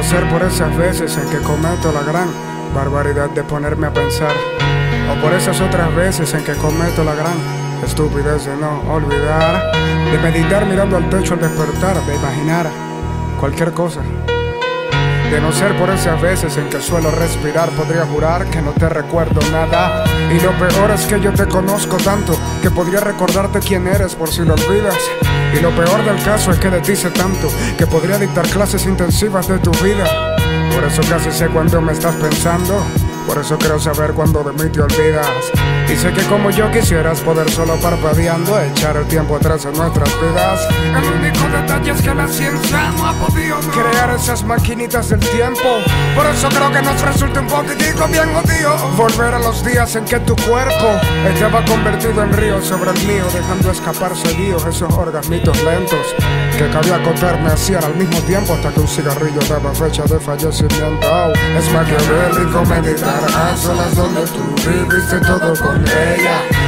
no 0.00 0.06
ser 0.08 0.26
por 0.30 0.42
esas 0.42 0.74
veces 0.78 1.14
en 1.18 1.28
que 1.28 1.44
cometo 1.44 1.92
la 1.92 2.02
gran 2.02 2.26
barbaridad 2.74 3.28
de 3.30 3.42
ponerme 3.42 3.86
a 3.86 3.92
pensar, 3.92 4.32
o 5.12 5.20
por 5.20 5.34
esas 5.34 5.60
otras 5.60 5.94
veces 5.94 6.32
en 6.32 6.42
que 6.42 6.54
cometo 6.54 7.04
la 7.04 7.14
gran 7.14 7.34
estupidez 7.84 8.46
de 8.46 8.56
no 8.56 8.80
olvidar, 8.90 9.70
de 10.10 10.18
meditar 10.18 10.64
mirando 10.64 10.96
al 10.96 11.10
techo 11.10 11.34
al 11.34 11.40
despertar, 11.40 12.00
de 12.06 12.16
imaginar 12.16 12.70
cualquier 13.38 13.72
cosa. 13.72 14.00
De 15.30 15.38
no 15.38 15.52
ser 15.52 15.76
por 15.78 15.90
esas 15.90 16.18
veces 16.18 16.56
en 16.56 16.70
que 16.70 16.80
suelo 16.80 17.10
respirar, 17.10 17.68
podría 17.70 18.06
jurar 18.06 18.46
que 18.46 18.62
no 18.62 18.72
te 18.72 18.88
recuerdo 18.88 19.40
nada. 19.52 20.04
Y 20.30 20.40
lo 20.40 20.52
peor 20.52 20.92
es 20.92 21.04
que 21.04 21.20
yo 21.20 21.34
te 21.34 21.46
conozco 21.46 21.98
tanto 21.98 22.34
que 22.62 22.70
podría 22.70 23.00
recordarte 23.00 23.58
quién 23.58 23.86
eres 23.86 24.14
por 24.14 24.30
si 24.30 24.46
lo 24.46 24.54
olvidas. 24.54 24.96
Y 25.52 25.60
lo 25.60 25.74
peor 25.74 26.04
del 26.04 26.22
caso 26.22 26.52
es 26.52 26.58
que 26.58 26.70
de 26.70 26.80
ti 26.80 26.94
sé 26.94 27.10
tanto 27.10 27.48
que 27.76 27.86
podría 27.86 28.18
dictar 28.18 28.46
clases 28.48 28.86
intensivas 28.86 29.48
de 29.48 29.58
tu 29.58 29.70
vida. 29.82 30.36
Por 30.74 30.84
eso 30.84 31.02
casi 31.08 31.30
sé 31.30 31.48
cuándo 31.48 31.80
me 31.80 31.92
estás 31.92 32.14
pensando. 32.16 32.84
Por 33.26 33.38
eso 33.38 33.58
quiero 33.58 33.78
saber 33.78 34.12
cuándo 34.12 34.42
de 34.42 34.52
mí 34.52 34.70
te 34.70 34.80
olvidas. 34.80 35.26
Y 35.90 35.96
sé 35.96 36.12
que 36.12 36.22
como 36.28 36.50
yo 36.50 36.70
quisieras 36.70 37.20
poder 37.20 37.50
solo 37.50 37.74
parpadeando 37.80 38.60
echar 38.60 38.96
el 38.96 39.06
tiempo 39.06 39.34
atrás 39.34 39.64
en 39.64 39.72
nuestras 39.72 40.08
vidas. 40.20 40.68
El 40.84 41.20
único 41.20 41.48
detalle 41.48 41.90
es 41.90 42.00
que 42.00 42.14
la 42.14 42.28
ciencia 42.28 42.92
no 42.96 43.06
ha 43.08 43.12
podido 43.14 43.58
crear 43.58 44.10
esas 44.14 44.44
maquinitas 44.44 45.08
del 45.08 45.18
tiempo. 45.18 45.80
Por 46.14 46.26
eso 46.26 46.48
creo 46.48 46.70
que 46.70 46.82
nos 46.82 47.00
resulta 47.00 47.40
un 47.40 47.48
poquitico 47.48 48.06
bien 48.06 48.28
odio 48.36 48.76
volver 48.96 49.34
a 49.34 49.40
los 49.40 49.64
días 49.64 49.96
en 49.96 50.04
que 50.04 50.20
tu 50.20 50.36
cuerpo 50.36 51.00
estaba 51.26 51.64
convertido 51.64 52.22
en 52.22 52.32
río 52.34 52.62
sobre 52.62 52.92
el 52.92 53.06
mío, 53.06 53.24
dejando 53.34 53.72
escapar 53.72 54.16
seguidos 54.16 54.64
esos 54.66 54.92
orgasmitos 54.94 55.60
lentos 55.64 56.14
que 56.56 56.68
cabía 56.70 56.96
acotarme 56.96 57.50
hacían 57.50 57.82
al 57.82 57.96
mismo 57.96 58.20
tiempo 58.26 58.52
hasta 58.52 58.70
que 58.70 58.80
un 58.80 58.88
cigarrillo 58.88 59.40
daba 59.48 59.74
fecha 59.74 60.04
de 60.04 60.20
fallecimiento. 60.20 61.32
Es 61.58 61.72
maquiavélico 61.72 62.64
meditar 62.66 63.24
a 63.24 63.56
solas 63.56 63.96
donde 63.96 64.20
tú 64.26 64.54
viviste 64.70 65.18
todo 65.20 65.54
con 65.56 65.79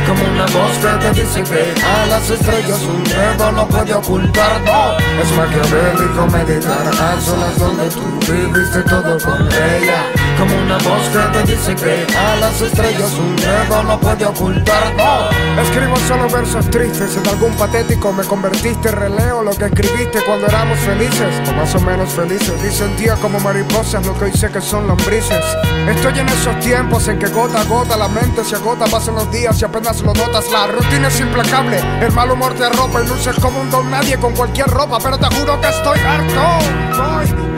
Como 0.06 0.24
una 0.24 0.46
voz 0.46 0.72
que 0.78 0.88
te 1.06 1.20
dice 1.20 1.42
que 1.42 1.74
a 1.84 2.06
las 2.06 2.30
estrellas 2.30 2.80
un 2.82 3.04
dedo 3.04 3.52
no 3.52 3.68
puede 3.68 3.94
ocultar, 3.94 4.60
no. 4.62 4.96
Es 5.22 5.30
maquiavélico 5.36 6.26
meditar 6.26 6.86
a 6.88 7.20
solas 7.20 7.58
donde 7.58 7.88
tú 7.90 8.32
viviste 8.32 8.82
todo 8.82 9.18
con 9.20 9.48
ella. 9.48 10.04
Como 10.42 10.56
una 10.56 10.76
voz 10.78 11.08
que 11.12 11.38
te 11.38 11.52
dice 11.52 11.76
que 11.76 12.16
a 12.16 12.34
las 12.34 12.60
estrellas 12.60 13.12
un 13.12 13.36
dedo 13.36 13.84
no 13.84 14.00
puede 14.00 14.26
ocultar, 14.26 14.92
no. 14.96 15.62
Escribo 15.62 15.94
solo 16.08 16.28
versos 16.28 16.68
tristes, 16.68 17.16
en 17.16 17.28
algún 17.28 17.54
patético 17.54 18.12
me 18.12 18.24
convertiste, 18.24 18.90
releo 18.90 19.44
lo 19.44 19.52
que 19.52 19.66
escribiste 19.66 20.20
cuando 20.26 20.48
éramos 20.48 20.80
felices, 20.80 21.48
o 21.48 21.52
más 21.52 21.72
o 21.76 21.80
menos 21.82 22.10
felices, 22.10 22.54
y 22.66 22.72
sentía 22.72 23.14
como 23.14 23.38
mariposas 23.38 24.04
lo 24.04 24.18
que 24.18 24.24
hoy 24.24 24.32
sé 24.32 24.50
que 24.50 24.60
son 24.60 24.88
lombrices. 24.88 25.44
Estoy 25.88 26.18
en 26.18 26.28
esos 26.28 26.58
tiempos 26.58 27.06
en 27.06 27.20
que 27.20 27.28
gota 27.28 27.60
a 27.60 27.64
gota 27.64 27.96
la 27.96 28.08
mente 28.08 28.42
se 28.42 28.56
agota, 28.56 28.86
pasan 28.86 29.14
los 29.14 29.30
días 29.30 29.62
y 29.62 29.64
apenas 29.64 30.02
lo 30.02 30.12
notas, 30.12 30.50
la 30.50 30.66
rutina 30.66 31.06
es 31.06 31.20
implacable, 31.20 31.78
el 32.00 32.10
mal 32.10 32.32
humor 32.32 32.52
te 32.54 32.64
arropa 32.64 33.00
y 33.00 33.06
luces 33.06 33.36
como 33.36 33.60
un 33.60 33.70
don 33.70 33.88
nadie 33.88 34.18
con 34.18 34.34
cualquier 34.34 34.66
ropa, 34.66 34.98
pero 35.00 35.16
te 35.16 35.36
juro 35.36 35.60
que 35.60 35.68
estoy 35.68 36.00
harto. 36.00 37.51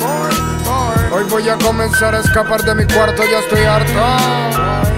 Hoy 1.12 1.24
voy 1.30 1.48
a 1.48 1.56
comenzar 1.56 2.14
a 2.14 2.20
escapar 2.20 2.62
de 2.64 2.74
mi 2.74 2.84
cuarto, 2.92 3.22
ya 3.24 3.38
estoy 3.38 3.62
harto. 3.62 4.94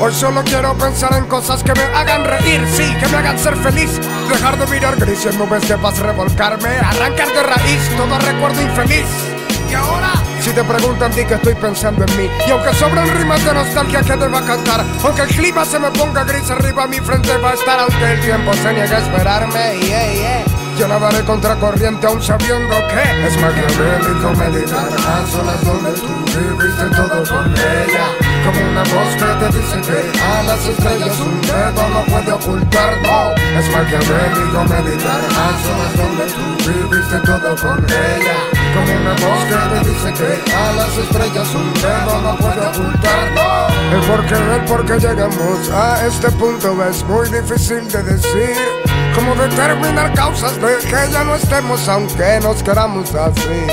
Hoy 0.00 0.12
solo 0.12 0.42
quiero 0.44 0.76
pensar 0.76 1.14
en 1.14 1.24
cosas 1.26 1.62
que 1.62 1.72
me 1.72 1.82
hagan 1.82 2.24
reír, 2.24 2.60
sí, 2.76 2.94
que 3.00 3.06
me 3.08 3.16
hagan 3.16 3.38
ser 3.38 3.56
feliz. 3.56 3.90
Dejar 4.28 4.58
de 4.58 4.66
mirar 4.66 4.96
gris 4.96 5.24
en 5.24 5.38
nubes 5.38 5.66
de 5.68 5.78
paz, 5.78 5.98
revolcarme, 5.98 6.68
arrancar 6.68 7.28
de 7.32 7.42
raíz 7.42 7.88
todo 7.96 8.18
recuerdo 8.18 8.60
infeliz. 8.60 9.06
Y 9.70 9.74
ahora, 9.74 10.12
si 10.40 10.50
te 10.50 10.62
preguntan, 10.62 11.10
di 11.12 11.24
que 11.24 11.34
estoy 11.34 11.54
pensando 11.54 12.04
en 12.04 12.16
mí. 12.16 12.28
Y 12.46 12.50
aunque 12.50 12.74
sobran 12.74 13.08
rimas 13.16 13.42
de 13.44 13.54
nostalgia 13.54 14.02
que 14.02 14.16
te 14.16 14.28
va 14.28 14.40
a 14.40 14.44
cantar, 14.46 14.84
aunque 15.02 15.22
el 15.22 15.28
clima 15.28 15.64
se 15.64 15.78
me 15.78 15.90
ponga 15.92 16.24
gris 16.24 16.50
arriba, 16.50 16.86
mi 16.86 16.98
frente 16.98 17.36
va 17.38 17.50
a 17.50 17.54
estar, 17.54 17.80
aunque 17.80 18.12
el 18.12 18.20
tiempo 18.20 18.52
se 18.52 18.72
niegue 18.74 18.94
a 18.94 18.98
esperarme. 18.98 20.53
Yo 20.78 20.88
nadaré 20.88 21.24
contracorriente 21.24 22.04
aún 22.04 22.20
sabiendo 22.20 22.74
que 22.88 23.26
es 23.26 23.40
maquiavélico 23.40 24.30
meditar 24.32 24.88
a 24.88 25.24
solas 25.30 25.64
donde 25.64 25.92
tú 25.92 26.08
viviste 26.26 26.84
todo 26.96 27.22
con 27.22 27.54
ella. 27.54 28.06
Como 28.44 28.70
una 28.70 28.82
voz 28.82 29.14
que 29.14 29.24
te 29.38 29.56
dice 29.56 29.80
que 29.86 30.20
a 30.20 30.42
las 30.42 30.66
estrellas 30.66 31.20
un 31.20 31.40
dedo 31.42 31.88
no 31.88 32.04
puede 32.06 32.32
ocultar, 32.32 33.00
no. 33.02 33.34
Es 33.56 33.70
maquiavélico 33.70 34.64
meditar 34.64 35.20
a 35.30 35.46
solas 35.62 35.96
donde 35.96 36.24
tú 36.34 36.70
viviste 36.70 37.18
todo 37.20 37.56
con 37.56 37.84
ella. 37.84 38.36
Como 38.74 38.92
una 39.00 39.12
voz 39.12 39.44
que 39.44 39.56
te 39.70 39.90
dice 39.90 40.12
que 40.12 40.52
a 40.52 40.72
las 40.72 40.98
estrellas 40.98 41.54
un 41.54 41.72
dedo 41.74 42.20
no 42.20 42.36
puede 42.36 42.66
ocultar, 42.66 43.32
no. 43.32 43.96
El 43.96 44.00
porqué 44.08 44.34
del 44.34 44.64
por 44.64 44.84
qué 44.84 44.98
llegamos 44.98 45.70
a 45.70 46.04
este 46.04 46.30
punto 46.32 46.76
es 46.84 47.04
muy 47.04 47.28
difícil 47.28 47.88
de 47.92 48.02
decir. 48.02 48.93
Como 49.14 49.34
determinar 49.36 50.12
causas 50.14 50.60
de 50.60 50.76
que 50.78 51.12
ya 51.12 51.24
no 51.24 51.36
estemos 51.36 51.88
aunque 51.88 52.40
nos 52.42 52.62
queramos 52.62 53.14
así. 53.14 53.66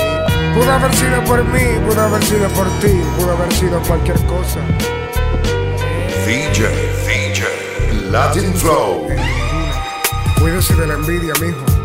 Pudo 0.54 0.70
haber 0.70 0.94
sido 0.94 1.24
por 1.24 1.44
mí, 1.44 1.60
pudo 1.86 2.00
haber 2.00 2.22
sido 2.24 2.48
por 2.50 2.66
ti, 2.80 3.00
pudo 3.16 3.32
haber 3.32 3.52
sido 3.52 3.80
cualquier 3.82 4.18
cosa. 4.26 4.60
DJ, 6.26 6.68
DJ, 7.06 8.10
Latin 8.10 8.54
Flow. 8.54 9.08
Cuídese 10.38 10.74
de 10.76 10.86
la 10.86 10.94
envidia, 10.94 11.32
mijo. 11.40 11.81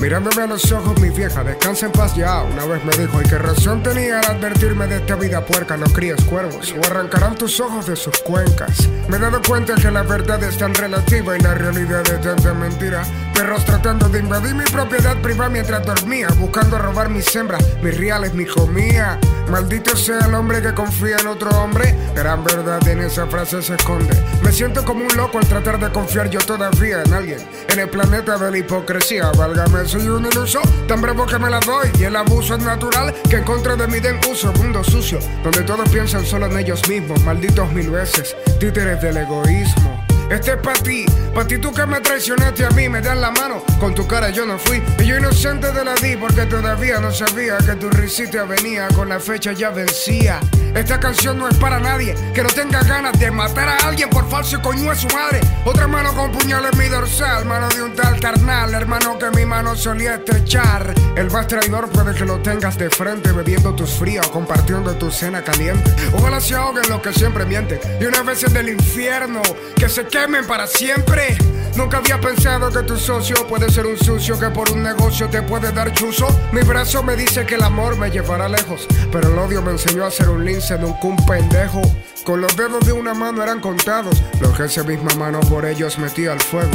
Mirándome 0.00 0.42
a 0.42 0.46
los 0.46 0.70
ojos, 0.70 1.00
mi 1.00 1.10
vieja, 1.10 1.42
descansa 1.42 1.86
en 1.86 1.92
paz 1.92 2.14
ya. 2.14 2.42
Una 2.42 2.64
vez 2.66 2.84
me 2.84 2.96
dijo, 2.96 3.20
y 3.20 3.24
qué 3.24 3.36
razón 3.36 3.82
tenía 3.82 4.20
al 4.20 4.36
advertirme 4.36 4.86
de 4.86 4.98
esta 4.98 5.16
vida 5.16 5.44
puerca, 5.44 5.76
no 5.76 5.86
críes 5.86 6.22
cuervos, 6.24 6.72
o 6.72 6.86
arrancarán 6.86 7.34
tus 7.34 7.58
ojos 7.58 7.86
de 7.86 7.96
sus 7.96 8.16
cuencas. 8.18 8.88
Me 9.08 9.16
he 9.16 9.20
dado 9.20 9.42
cuenta 9.42 9.74
que 9.74 9.90
la 9.90 10.02
verdad 10.02 10.40
es 10.44 10.56
tan 10.56 10.72
relativa 10.72 11.36
y 11.36 11.40
la 11.40 11.54
realidad 11.54 12.02
es 12.06 12.20
tanta 12.20 12.54
mentira. 12.54 13.02
Perros 13.34 13.64
tratando 13.64 14.08
de 14.08 14.20
invadir 14.20 14.54
mi 14.54 14.64
propiedad 14.64 15.16
privada 15.20 15.50
mientras 15.50 15.84
dormía, 15.84 16.28
buscando 16.38 16.78
robar 16.78 17.08
mis 17.08 17.34
hembras, 17.34 17.64
mis 17.82 17.96
reales, 17.96 18.34
mi 18.34 18.44
comía. 18.44 19.18
Maldito 19.48 19.96
sea 19.96 20.18
el 20.26 20.34
hombre 20.34 20.60
que 20.60 20.74
confía 20.74 21.16
en 21.18 21.26
otro 21.26 21.50
hombre. 21.50 21.96
Gran 22.14 22.44
verdad 22.44 22.86
en 22.86 23.00
esa 23.00 23.26
frase 23.26 23.62
se 23.62 23.74
esconde. 23.74 24.14
Me 24.42 24.52
siento 24.52 24.84
como 24.84 25.04
un 25.04 25.16
loco 25.16 25.38
al 25.38 25.46
tratar 25.46 25.80
de 25.80 25.90
confiar 25.90 26.28
yo 26.30 26.40
todavía 26.40 27.02
en 27.02 27.12
alguien. 27.12 27.38
En 27.68 27.78
el 27.78 27.88
planeta 27.88 28.36
de 28.36 28.50
la 28.50 28.58
hipocresía, 28.58 29.30
válgame, 29.36 29.87
soy 29.88 30.06
un 30.06 30.26
iluso. 30.26 30.60
Tan 30.86 31.00
bravo 31.00 31.26
que 31.26 31.38
me 31.38 31.48
la 31.48 31.60
doy. 31.60 31.88
Y 31.98 32.04
el 32.04 32.16
abuso 32.16 32.54
es 32.54 32.62
natural 32.62 33.14
que 33.28 33.36
en 33.36 33.44
contra 33.44 33.74
de 33.74 33.86
mí 33.88 33.98
den 34.00 34.20
uso. 34.30 34.52
Mundo 34.52 34.84
sucio, 34.84 35.18
donde 35.42 35.62
todos 35.62 35.88
piensan 35.88 36.24
solo 36.24 36.46
en 36.46 36.58
ellos 36.58 36.86
mismos. 36.88 37.22
Malditos 37.24 37.72
mil 37.72 37.90
veces, 37.90 38.36
títeres 38.60 39.00
del 39.00 39.16
egoísmo. 39.16 39.97
Este 40.30 40.52
es 40.52 40.56
pa' 40.58 40.74
ti, 40.74 41.06
pa' 41.34 41.46
ti 41.46 41.58
tú 41.58 41.72
que 41.72 41.86
me 41.86 42.00
traicionaste 42.00 42.66
a 42.66 42.70
mí, 42.70 42.88
me 42.88 43.00
das 43.00 43.16
la 43.16 43.30
mano, 43.30 43.62
con 43.80 43.94
tu 43.94 44.06
cara 44.06 44.28
yo 44.30 44.44
no 44.44 44.58
fui. 44.58 44.82
Y 44.98 45.06
yo 45.06 45.16
inocente 45.16 45.68
te 45.70 45.84
la 45.84 45.94
di 45.94 46.16
porque 46.16 46.44
todavía 46.44 47.00
no 47.00 47.10
sabía 47.10 47.56
que 47.58 47.74
tu 47.76 47.88
risita 47.88 48.44
venía, 48.44 48.88
con 48.88 49.08
la 49.08 49.20
fecha 49.20 49.52
ya 49.52 49.70
vencía. 49.70 50.40
Esta 50.74 51.00
canción 51.00 51.38
no 51.38 51.48
es 51.48 51.56
para 51.56 51.80
nadie 51.80 52.14
que 52.34 52.42
no 52.42 52.48
tenga 52.50 52.82
ganas 52.82 53.18
de 53.18 53.30
matar 53.30 53.68
a 53.68 53.88
alguien 53.88 54.10
por 54.10 54.28
falso 54.28 54.60
coño 54.60 54.92
es 54.92 55.00
su 55.00 55.08
madre. 55.08 55.40
Otra 55.64 55.88
mano 55.88 56.14
con 56.14 56.30
puñal 56.30 56.64
en 56.70 56.78
mi 56.78 56.88
dorsal, 56.88 57.46
mano 57.46 57.68
de 57.70 57.82
un 57.82 57.94
tal 57.94 58.20
carnal, 58.20 58.74
hermano 58.74 59.18
que 59.18 59.30
mi 59.30 59.46
mano 59.46 59.74
solía 59.74 60.16
estrechar. 60.16 60.92
El 61.16 61.30
más 61.30 61.46
traidor 61.46 61.88
puede 61.88 62.14
que 62.14 62.24
lo 62.24 62.40
tengas 62.40 62.76
de 62.78 62.90
frente, 62.90 63.32
bebiendo 63.32 63.74
tus 63.74 63.90
fríos, 63.90 64.28
compartiendo 64.28 64.94
tu 64.96 65.10
cena 65.10 65.42
caliente. 65.42 65.90
Ojalá 66.12 66.40
se 66.40 66.54
ahoguen 66.54 66.88
los 66.88 67.00
que 67.00 67.12
siempre 67.12 67.44
mienten. 67.44 67.80
Y 68.00 68.04
una 68.04 68.22
vez 68.22 68.44
en 68.44 68.52
del 68.52 68.68
infierno, 68.68 69.42
que 69.74 69.88
se 69.88 70.06
quemen 70.18 70.46
para 70.46 70.66
siempre. 70.66 71.36
Nunca 71.76 71.98
había 71.98 72.20
pensado 72.20 72.70
que 72.70 72.82
tu 72.82 72.96
socio 72.96 73.46
puede 73.46 73.70
ser 73.70 73.86
un 73.86 73.96
sucio 73.96 74.38
que 74.38 74.48
por 74.50 74.68
un 74.70 74.82
negocio 74.82 75.28
te 75.28 75.42
puede 75.42 75.70
dar 75.70 75.92
chuzo. 75.92 76.26
Mi 76.52 76.60
brazo 76.62 77.04
me 77.04 77.14
dice 77.14 77.46
que 77.46 77.54
el 77.54 77.62
amor 77.62 77.96
me 77.96 78.10
llevará 78.10 78.48
lejos, 78.48 78.86
pero 79.12 79.28
el 79.28 79.38
odio 79.38 79.62
me 79.62 79.72
enseñó 79.72 80.04
a 80.04 80.10
ser 80.10 80.28
un 80.28 80.44
lince, 80.44 80.76
nunca 80.78 81.06
un 81.06 81.16
pendejo. 81.24 81.82
Con 82.24 82.40
los 82.40 82.56
dedos 82.56 82.84
de 82.84 82.92
una 82.92 83.14
mano 83.14 83.42
eran 83.42 83.60
contados, 83.60 84.20
los 84.40 84.56
que 84.56 84.64
esa 84.64 84.82
misma 84.82 85.14
mano 85.14 85.40
por 85.40 85.64
ellos 85.64 85.98
metía 85.98 86.32
al 86.32 86.40
fuego. 86.40 86.72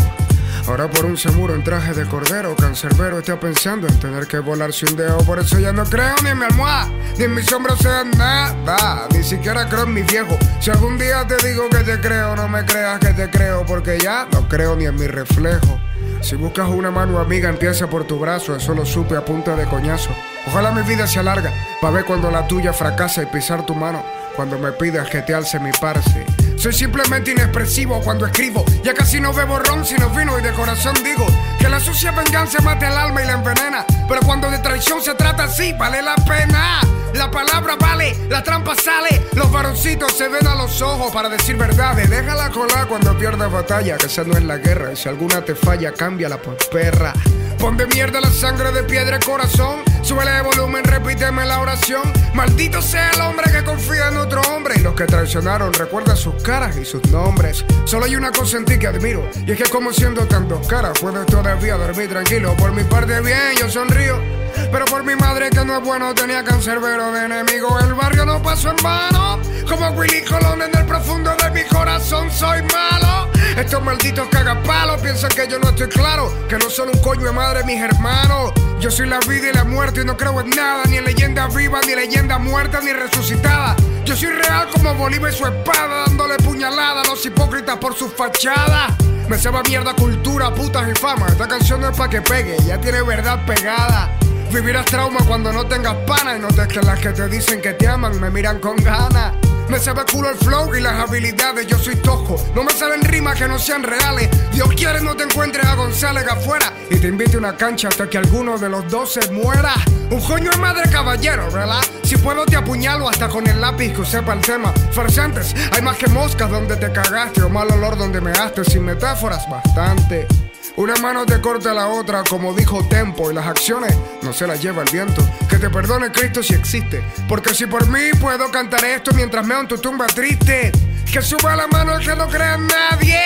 Ahora 0.68 0.90
por 0.90 1.06
un 1.06 1.18
seguro 1.18 1.54
en 1.56 1.64
traje 1.64 1.94
de 1.94 2.06
cordero, 2.06 2.56
cancerbero 2.56 3.20
está 3.20 3.38
pensando 3.38 3.86
en 3.86 4.00
tener 4.00 4.28
que 4.28 4.40
volarse 4.40 4.86
un 4.86 4.96
dedo. 4.96 5.18
Por 5.20 5.40
eso 5.40 5.60
ya 5.60 5.74
no 5.74 5.84
creo 5.84 6.16
ni 6.24 6.30
en 6.30 6.40
mi 6.40 6.46
almohada, 6.46 6.90
ni 7.18 7.26
en 7.26 7.36
mis 7.36 7.52
hombros 7.52 7.80
sea 7.80 8.06
nada. 8.06 9.08
Ni 9.14 9.24
siquiera 9.24 9.68
creo 9.68 9.84
en 9.84 9.94
mi 9.94 10.04
viejo. 10.04 10.38
Si 10.62 10.72
algún 10.72 10.98
día 10.98 11.28
te 11.28 11.36
digo 11.46 11.70
que 11.70 11.80
te 11.80 12.00
creo, 12.00 12.36
no 12.38 12.48
me 12.48 12.66
creas 12.66 13.00
que 13.00 13.14
te 13.14 13.30
creo, 13.30 13.66
porque 13.66 14.00
ya 14.00 14.26
no 14.32 14.48
creo 14.48 14.76
ni 14.78 14.86
en 14.86 14.96
mi 14.96 15.08
reflejo. 15.08 15.80
Si 16.22 16.38
buscas 16.38 16.70
una 16.70 16.90
mano 16.90 17.20
amiga, 17.20 17.50
empieza 17.50 17.88
por 17.88 18.06
tu 18.06 18.18
brazo, 18.18 18.56
eso 18.56 18.74
lo 18.74 18.86
supe 18.86 19.18
a 19.18 19.26
punta 19.26 19.58
de 19.58 19.66
coñazo. 19.66 20.12
Ojalá 20.48 20.72
mi 20.72 20.82
vida 20.84 21.06
se 21.08 21.20
alarga, 21.20 21.52
para 21.82 21.96
ver 21.96 22.06
cuando 22.06 22.32
la 22.32 22.48
tuya 22.48 22.72
fracasa 22.72 23.22
y 23.22 23.26
pisar 23.26 23.66
tu 23.66 23.76
mano, 23.76 24.02
cuando 24.38 24.58
me 24.58 24.72
pidas 24.72 25.10
que 25.10 25.22
te 25.22 25.36
alce 25.36 25.60
mi 25.60 25.72
parce. 25.82 26.26
Soy 26.64 26.72
simplemente 26.72 27.32
inexpresivo 27.32 28.00
cuando 28.00 28.26
escribo. 28.26 28.64
Ya 28.86 28.94
casi 28.94 29.20
no 29.20 29.34
bebo 29.34 29.60
ron 29.60 29.86
sino 29.86 30.10
vino 30.12 30.40
y 30.40 30.42
de 30.42 30.54
corazón 30.54 30.96
digo 31.04 31.26
que 31.60 31.68
la 31.68 31.78
sucia 31.78 32.12
venganza 32.12 32.62
mate 32.62 32.86
al 32.86 32.98
alma 32.98 33.22
y 33.22 33.26
la 33.26 33.34
envenena. 33.34 33.86
Pero 34.08 34.22
cuando 34.22 34.50
de 34.50 34.60
traición 34.60 35.02
se 35.02 35.14
trata 35.14 35.44
así, 35.44 35.74
vale 35.74 36.02
la 36.02 36.16
pena. 36.16 36.80
La 37.16 37.30
palabra 37.30 37.76
vale, 37.76 38.16
la 38.30 38.42
trampa 38.44 38.76
sale. 38.76 39.28
Los 39.34 39.52
varoncitos 39.52 40.14
se 40.14 40.30
ven 40.30 40.48
a 40.48 40.56
los 40.56 40.82
ojos 40.82 41.12
para 41.12 41.28
decir 41.28 41.58
verdades. 41.58 42.10
Déjala 42.10 42.50
colar 42.50 42.88
cuando 42.88 43.18
pierdas 43.18 43.52
batalla, 43.52 43.98
que 43.98 44.06
esa 44.06 44.24
no 44.24 44.38
es 44.38 44.44
la 44.46 44.56
guerra. 44.56 44.94
Y 44.94 44.96
si 44.96 45.10
alguna 45.10 45.44
te 45.44 45.56
falla, 45.56 45.92
cámbiala 45.92 46.38
por 46.38 46.56
perra. 46.70 47.12
Pon 47.60 47.76
de 47.76 47.88
mierda 47.88 48.22
la 48.22 48.32
sangre 48.32 48.72
de 48.72 48.84
piedra 48.84 49.20
corazón. 49.20 49.82
Súbele 50.04 50.32
de 50.32 50.42
volumen, 50.42 50.84
repíteme 50.84 51.46
la 51.46 51.62
oración. 51.62 52.04
Maldito 52.34 52.82
sea 52.82 53.10
el 53.12 53.22
hombre 53.22 53.50
que 53.50 53.64
confía 53.64 54.10
en 54.10 54.18
otro 54.18 54.42
hombre. 54.54 54.76
Y 54.78 54.82
los 54.82 54.96
que 54.96 55.06
traicionaron, 55.06 55.72
recuerda 55.72 56.16
sus 56.18 56.36
caras 56.44 56.76
y 56.76 56.84
sus 56.84 57.10
nombres. 57.10 57.64
Solo 57.86 58.06
hay 58.06 58.18
una 58.18 58.32
cosa 58.32 58.58
en 58.58 58.66
ti 58.66 58.78
que 58.78 58.88
admiro. 58.88 59.30
Y 59.48 59.54
es 59.54 59.58
que 59.58 59.70
como 59.70 59.94
siendo 59.94 60.28
tan 60.28 60.50
dos 60.50 60.68
caras, 60.68 61.00
puedes 61.00 61.26
todavía 61.26 61.78
dormir 61.78 62.10
tranquilo. 62.10 62.54
Por 62.58 62.74
mi 62.74 62.84
parte 62.84 63.22
bien, 63.22 63.56
yo 63.58 63.70
sonrío. 63.70 64.43
Pero 64.72 64.86
por 64.86 65.04
mi 65.04 65.16
madre 65.16 65.50
que 65.50 65.64
no 65.66 65.78
es 65.78 65.84
bueno 65.84 66.14
tenía 66.14 66.44
cancerbero 66.44 67.12
de 67.12 67.26
enemigo. 67.26 67.80
El 67.80 67.94
barrio 67.94 68.26
no 68.26 68.42
pasó 68.42 68.70
en 68.70 68.78
vano. 68.84 69.40
Como 69.68 69.90
Willy 69.92 70.24
Colón 70.24 70.62
en 70.62 70.78
el 70.78 70.86
profundo 70.86 71.36
de 71.42 71.52
mi 71.52 71.64
corazón 71.68 72.30
soy 72.32 72.62
malo. 72.64 73.30
Estos 73.58 73.84
malditos 73.84 74.28
cagapalos 74.30 75.02
piensan 75.02 75.30
que 75.32 75.48
yo 75.48 75.60
no 75.60 75.70
estoy 75.70 75.88
claro. 75.88 76.32
Que 76.48 76.58
no 76.58 76.70
son 76.70 76.90
un 76.90 77.02
coño 77.02 77.26
de 77.26 77.32
madre 77.32 77.64
mis 77.64 77.82
hermanos. 77.82 78.54
Yo 78.80 78.90
soy 78.92 79.08
la 79.08 79.20
vida 79.20 79.50
y 79.50 79.54
la 79.54 79.64
muerte 79.64 80.02
y 80.02 80.06
no 80.06 80.18
creo 80.18 80.42
en 80.42 80.50
nada. 80.50 80.84
Ni 80.86 80.98
en 80.98 81.06
leyenda 81.06 81.48
viva, 81.48 81.80
ni 81.86 81.96
leyenda 81.96 82.38
muerta, 82.38 82.82
ni 82.82 82.94
resucitada. 82.94 83.76
Yo 84.06 84.16
soy 84.16 84.30
real 84.30 84.68
como 84.74 84.94
Bolívar 84.96 85.32
y 85.32 85.36
su 85.36 85.46
espada. 85.46 86.06
Dándole 86.08 86.38
puñalada 86.38 87.02
a 87.02 87.06
los 87.06 87.26
hipócritas 87.26 87.78
por 87.78 87.96
su 87.96 88.10
fachada. 88.10 88.96
Me 89.30 89.38
sabe 89.38 89.62
mierda 89.70 89.94
cultura, 89.94 90.54
putas 90.54 90.88
y 90.90 91.00
fama. 91.00 91.28
Esta 91.28 91.48
canción 91.48 91.80
no 91.80 91.90
es 91.90 91.98
pa' 91.98 92.10
que 92.10 92.22
pegue, 92.22 92.58
ya 92.66 92.80
tiene 92.80 93.02
verdad 93.04 93.46
pegada. 93.46 94.12
Vivirás 94.54 94.86
trauma 94.86 95.20
cuando 95.28 95.52
no 95.52 95.66
tengas 95.66 95.96
pana 96.06 96.38
y 96.38 96.40
notes 96.40 96.68
que 96.68 96.80
las 96.82 97.00
que 97.00 97.10
te 97.10 97.28
dicen 97.28 97.60
que 97.60 97.74
te 97.74 97.88
aman 97.88 98.22
me 98.22 98.30
miran 98.30 98.60
con 98.60 98.76
ganas. 98.76 99.34
Me 99.68 99.80
sabe 99.80 100.04
culo 100.12 100.30
el 100.30 100.38
flow 100.38 100.76
y 100.76 100.80
las 100.80 100.94
habilidades, 100.94 101.66
yo 101.66 101.80
soy 101.80 101.96
tosco. 101.96 102.36
No 102.54 102.64
me 102.64 102.72
salen 102.72 103.02
rimas 103.02 103.36
que 103.36 103.48
no 103.48 103.58
sean 103.58 103.82
reales. 103.82 104.30
Dios 104.52 104.70
quiere 104.76 105.02
no 105.02 105.16
te 105.16 105.24
encuentres 105.24 105.66
a 105.66 105.74
González 105.74 106.28
afuera 106.28 106.72
y 106.92 106.98
te 106.98 107.08
invite 107.08 107.36
a 107.36 107.40
una 107.40 107.58
cancha 107.58 107.88
hasta 107.88 108.08
que 108.08 108.20
alguno 108.20 108.60
de 108.60 108.70
los 108.70 108.88
dos 108.92 109.14
se 109.14 109.32
muera. 109.32 109.74
Un 110.12 110.22
coño 110.22 110.52
de 110.52 110.58
madre 110.58 110.88
caballero, 110.92 111.50
¿verdad? 111.52 111.82
Si 112.04 112.16
puedo 112.18 112.46
te 112.46 112.56
apuñalo 112.56 113.10
hasta 113.10 113.30
con 113.30 113.48
el 113.48 113.60
lápiz 113.60 113.92
que 113.92 114.06
sepa 114.06 114.34
el 114.34 114.42
tema. 114.42 114.72
Farsantes, 114.92 115.56
hay 115.72 115.82
más 115.82 115.98
que 115.98 116.08
moscas 116.10 116.52
donde 116.52 116.76
te 116.76 116.92
cagaste 116.92 117.42
o 117.42 117.50
mal 117.50 117.72
olor 117.72 117.98
donde 117.98 118.22
me 118.22 118.30
haste. 118.32 118.64
Sin 118.64 118.86
metáforas, 118.86 119.50
bastante. 119.50 120.28
Una 120.76 120.96
mano 120.96 121.24
te 121.24 121.40
corta 121.40 121.72
la 121.72 121.88
otra, 121.88 122.24
como 122.28 122.52
dijo 122.52 122.84
Tempo, 122.88 123.30
y 123.30 123.34
las 123.36 123.46
acciones 123.46 123.96
no 124.24 124.34
se 124.34 124.48
las 124.48 124.60
lleva 124.60 124.82
el 124.82 124.90
viento. 124.92 125.22
Que 125.48 125.60
te 125.60 125.70
perdone 125.70 126.12
Cristo 126.12 126.42
si 126.42 126.56
existe, 126.56 127.04
porque 127.30 127.54
si 127.54 127.68
por 127.68 127.88
mí 127.88 128.10
puedo 128.20 128.50
cantar 128.50 128.84
esto 128.84 129.12
mientras 129.14 129.46
meo 129.46 129.60
en 129.60 129.68
tu 129.68 129.78
tumba 129.78 130.08
triste. 130.08 130.72
Que 131.12 131.22
suba 131.22 131.56
la 131.56 131.68
mano 131.68 131.96
el 131.96 132.04
que 132.04 132.16
no 132.16 132.28
crea 132.28 132.56
en 132.56 132.66
nadie, 132.66 133.20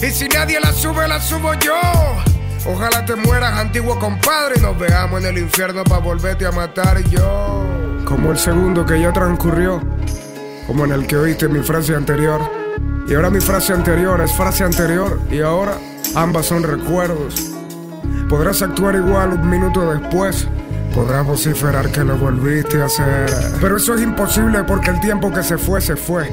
y 0.00 0.10
si 0.12 0.28
nadie 0.28 0.58
la 0.60 0.72
sube, 0.72 1.06
la 1.06 1.20
subo 1.20 1.52
yo. 1.54 1.78
Ojalá 2.64 3.04
te 3.04 3.16
mueras, 3.16 3.52
antiguo 3.58 3.98
compadre, 3.98 4.54
y 4.56 4.62
nos 4.62 4.78
veamos 4.78 5.20
en 5.20 5.26
el 5.26 5.38
infierno 5.42 5.84
para 5.84 6.00
volverte 6.00 6.46
a 6.46 6.52
matar 6.52 7.02
yo. 7.10 7.66
Como 8.06 8.32
el 8.32 8.38
segundo 8.38 8.86
que 8.86 8.98
ya 8.98 9.12
transcurrió, 9.12 9.82
como 10.66 10.86
en 10.86 10.92
el 10.92 11.06
que 11.06 11.18
oíste 11.18 11.48
mi 11.48 11.62
frase 11.62 11.94
anterior. 11.94 12.40
Y 13.06 13.14
ahora 13.14 13.28
mi 13.28 13.40
frase 13.40 13.74
anterior 13.74 14.18
es 14.22 14.32
frase 14.32 14.64
anterior, 14.64 15.20
y 15.30 15.42
ahora 15.42 15.76
ambas 16.14 16.46
son 16.46 16.62
recuerdos. 16.62 17.52
Podrás 18.28 18.62
actuar 18.62 18.94
igual 18.96 19.34
un 19.34 19.50
minuto 19.50 19.92
después. 19.92 20.48
Podrás 20.94 21.26
vociferar 21.26 21.90
que 21.90 22.04
lo 22.04 22.16
volviste 22.16 22.80
a 22.80 22.86
hacer. 22.86 23.30
Pero 23.60 23.76
eso 23.76 23.94
es 23.94 24.02
imposible 24.02 24.62
porque 24.64 24.90
el 24.90 25.00
tiempo 25.00 25.32
que 25.32 25.42
se 25.42 25.58
fue, 25.58 25.80
se 25.80 25.96
fue. 25.96 26.28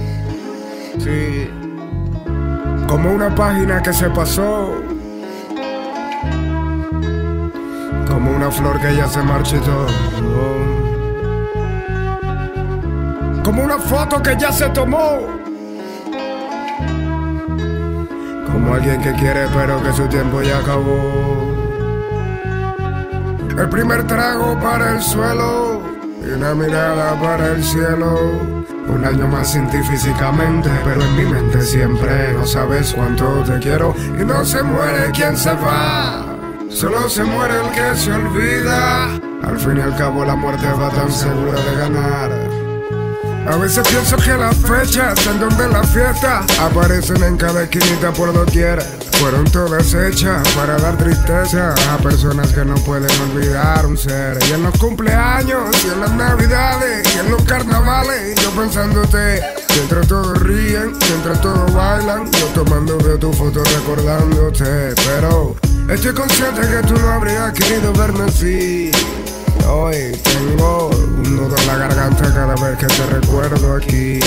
Sí. 0.99 1.49
Como 2.87 3.11
una 3.11 3.33
página 3.33 3.81
que 3.81 3.93
se 3.93 4.09
pasó. 4.09 4.75
Como 8.07 8.31
una 8.31 8.51
flor 8.51 8.79
que 8.79 8.95
ya 8.95 9.07
se 9.07 9.23
marchitó. 9.23 9.87
Como 13.43 13.63
una 13.63 13.79
foto 13.79 14.21
que 14.21 14.37
ya 14.37 14.51
se 14.51 14.69
tomó. 14.69 15.40
Como 18.61 18.75
alguien 18.75 19.01
que 19.01 19.11
quiere 19.13 19.47
pero 19.55 19.81
que 19.81 19.91
su 19.91 20.07
tiempo 20.07 20.39
ya 20.43 20.59
acabó. 20.59 21.51
El 23.57 23.69
primer 23.69 24.05
trago 24.05 24.59
para 24.59 24.93
el 24.93 25.01
suelo 25.01 25.81
y 26.23 26.29
una 26.29 26.53
mirada 26.53 27.19
para 27.19 27.53
el 27.53 27.63
cielo. 27.63 28.19
Un 28.87 29.03
año 29.03 29.27
más 29.27 29.51
sin 29.51 29.67
ti 29.67 29.81
físicamente, 29.81 30.69
pero 30.83 31.01
en 31.01 31.15
mi 31.15 31.25
mente 31.25 31.61
siempre 31.61 32.33
no 32.33 32.45
sabes 32.45 32.93
cuánto 32.93 33.43
te 33.43 33.57
quiero. 33.57 33.95
Y 34.19 34.23
no 34.23 34.45
se 34.45 34.61
muere 34.61 35.09
quien 35.11 35.35
se 35.35 35.53
va, 35.53 36.23
solo 36.69 37.09
se 37.09 37.23
muere 37.23 37.55
el 37.55 37.71
que 37.71 37.95
se 37.95 38.13
olvida. 38.13 39.05
Al 39.43 39.57
fin 39.57 39.77
y 39.77 39.81
al 39.81 39.97
cabo 39.97 40.23
la 40.23 40.35
muerte 40.35 40.67
va 40.71 40.89
tan 40.91 41.11
segura 41.11 41.59
de 41.59 41.75
ganar. 41.77 42.50
A 43.47 43.57
veces 43.57 43.87
pienso 43.87 44.15
que 44.17 44.37
las 44.37 44.55
fechas 44.57 45.25
en 45.27 45.39
donde 45.39 45.67
la 45.67 45.83
fiesta 45.83 46.45
aparecen 46.59 47.23
en 47.23 47.37
cada 47.37 47.63
esquinita 47.63 48.13
por 48.13 48.31
doquier. 48.31 48.81
Fueron 49.19 49.45
todas 49.45 49.93
hechas 49.93 50.47
para 50.49 50.77
dar 50.77 50.97
tristeza 50.97 51.73
a 51.91 51.97
personas 51.97 52.51
que 52.53 52.63
no 52.63 52.75
pueden 52.75 53.09
olvidar 53.21 53.85
un 53.85 53.97
ser. 53.97 54.37
Y 54.47 54.53
en 54.53 54.63
los 54.63 54.77
cumpleaños, 54.77 55.75
y 55.85 55.89
en 55.89 55.99
las 55.99 56.11
navidades, 56.13 57.15
y 57.15 57.19
en 57.19 57.31
los 57.31 57.43
carnavales, 57.43 58.35
yo 58.41 58.51
pensándote. 58.51 59.41
Mientras 59.75 60.07
todos 60.07 60.39
ríen, 60.39 60.93
mientras 61.09 61.41
todos 61.41 61.73
bailan, 61.73 62.31
yo 62.31 62.45
tomando 62.47 62.97
de 62.97 63.17
tu 63.17 63.33
foto 63.33 63.63
recordándote. 63.63 64.93
Pero 65.05 65.55
estoy 65.89 66.13
consciente 66.13 66.61
que 66.61 66.87
tú 66.87 66.99
no 66.99 67.11
habrías 67.11 67.51
querido 67.53 67.91
verme 67.93 68.23
así. 68.25 68.91
Hoy 69.67 70.11
tengo 70.23 70.89
un 70.89 71.35
nudo 71.35 71.55
en 71.57 71.67
la 71.67 71.77
garganta 71.77 72.33
cada 72.33 72.55
vez 72.55 72.77
que 72.77 72.87
te 72.87 73.05
recuerdo 73.07 73.75
aquí. 73.75 74.19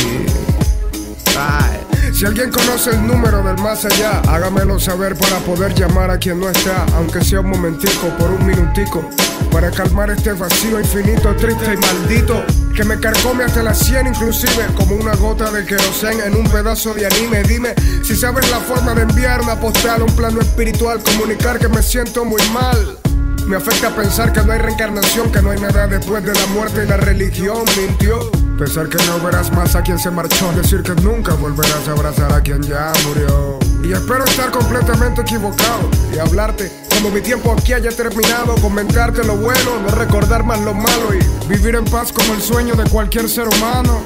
Si 2.14 2.24
alguien 2.24 2.52
conoce 2.52 2.90
el 2.90 3.04
número 3.04 3.42
del 3.42 3.58
más 3.58 3.84
allá, 3.84 4.20
hágamelo 4.28 4.78
saber 4.78 5.16
para 5.16 5.36
poder 5.38 5.74
llamar 5.74 6.12
a 6.12 6.18
quien 6.18 6.38
no 6.38 6.48
está, 6.48 6.86
aunque 6.94 7.24
sea 7.24 7.40
un 7.40 7.50
momentico, 7.50 8.08
por 8.16 8.30
un 8.30 8.46
minutico, 8.46 9.04
para 9.50 9.68
calmar 9.72 10.10
este 10.10 10.32
vacío 10.32 10.78
infinito, 10.78 11.34
triste 11.34 11.74
y 11.74 11.76
maldito, 11.76 12.44
que 12.76 12.84
me 12.84 13.00
carcome 13.00 13.42
hasta 13.42 13.64
la 13.64 13.74
sien 13.74 14.06
inclusive, 14.06 14.66
como 14.76 14.94
una 14.94 15.16
gota 15.16 15.50
de 15.50 15.66
querosén 15.66 16.20
en 16.20 16.36
un 16.36 16.48
pedazo 16.48 16.94
de 16.94 17.04
anime. 17.04 17.42
Dime 17.42 17.74
si 18.04 18.14
sabes 18.14 18.48
la 18.48 18.60
forma 18.60 18.94
de 18.94 19.02
enviar 19.02 19.40
una 19.40 19.58
postal 19.58 20.02
un 20.02 20.14
plano 20.14 20.40
espiritual, 20.40 21.02
comunicar 21.02 21.58
que 21.58 21.68
me 21.68 21.82
siento 21.82 22.24
muy 22.24 22.42
mal. 22.52 23.03
Me 23.46 23.56
afecta 23.56 23.94
pensar 23.94 24.32
que 24.32 24.42
no 24.42 24.52
hay 24.52 24.58
reencarnación, 24.58 25.30
que 25.30 25.42
no 25.42 25.50
hay 25.50 25.60
nada 25.60 25.86
después 25.86 26.24
de 26.24 26.32
la 26.32 26.46
muerte 26.46 26.84
y 26.84 26.88
la 26.88 26.96
religión 26.96 27.64
mintió. 27.76 28.30
Pensar 28.58 28.88
que 28.88 28.96
no 29.04 29.20
verás 29.20 29.52
más 29.52 29.74
a 29.74 29.82
quien 29.82 29.98
se 29.98 30.10
marchó, 30.10 30.50
decir 30.52 30.82
que 30.82 30.94
nunca 31.02 31.34
volverás 31.34 31.86
a 31.88 31.92
abrazar 31.92 32.32
a 32.32 32.40
quien 32.40 32.62
ya 32.62 32.92
murió. 33.06 33.58
Y 33.82 33.92
espero 33.92 34.24
estar 34.24 34.50
completamente 34.50 35.20
equivocado 35.20 35.90
y 36.14 36.18
hablarte 36.18 36.72
como 36.94 37.10
mi 37.10 37.20
tiempo 37.20 37.52
aquí 37.52 37.74
haya 37.74 37.90
terminado, 37.90 38.54
comentarte 38.62 39.22
lo 39.24 39.36
bueno, 39.36 39.80
no 39.86 39.88
recordar 39.94 40.42
más 40.42 40.60
lo 40.60 40.72
malo 40.72 41.12
y 41.12 41.46
vivir 41.48 41.74
en 41.74 41.84
paz 41.84 42.12
como 42.12 42.32
el 42.32 42.40
sueño 42.40 42.74
de 42.74 42.88
cualquier 42.88 43.28
ser 43.28 43.46
humano. 43.46 44.00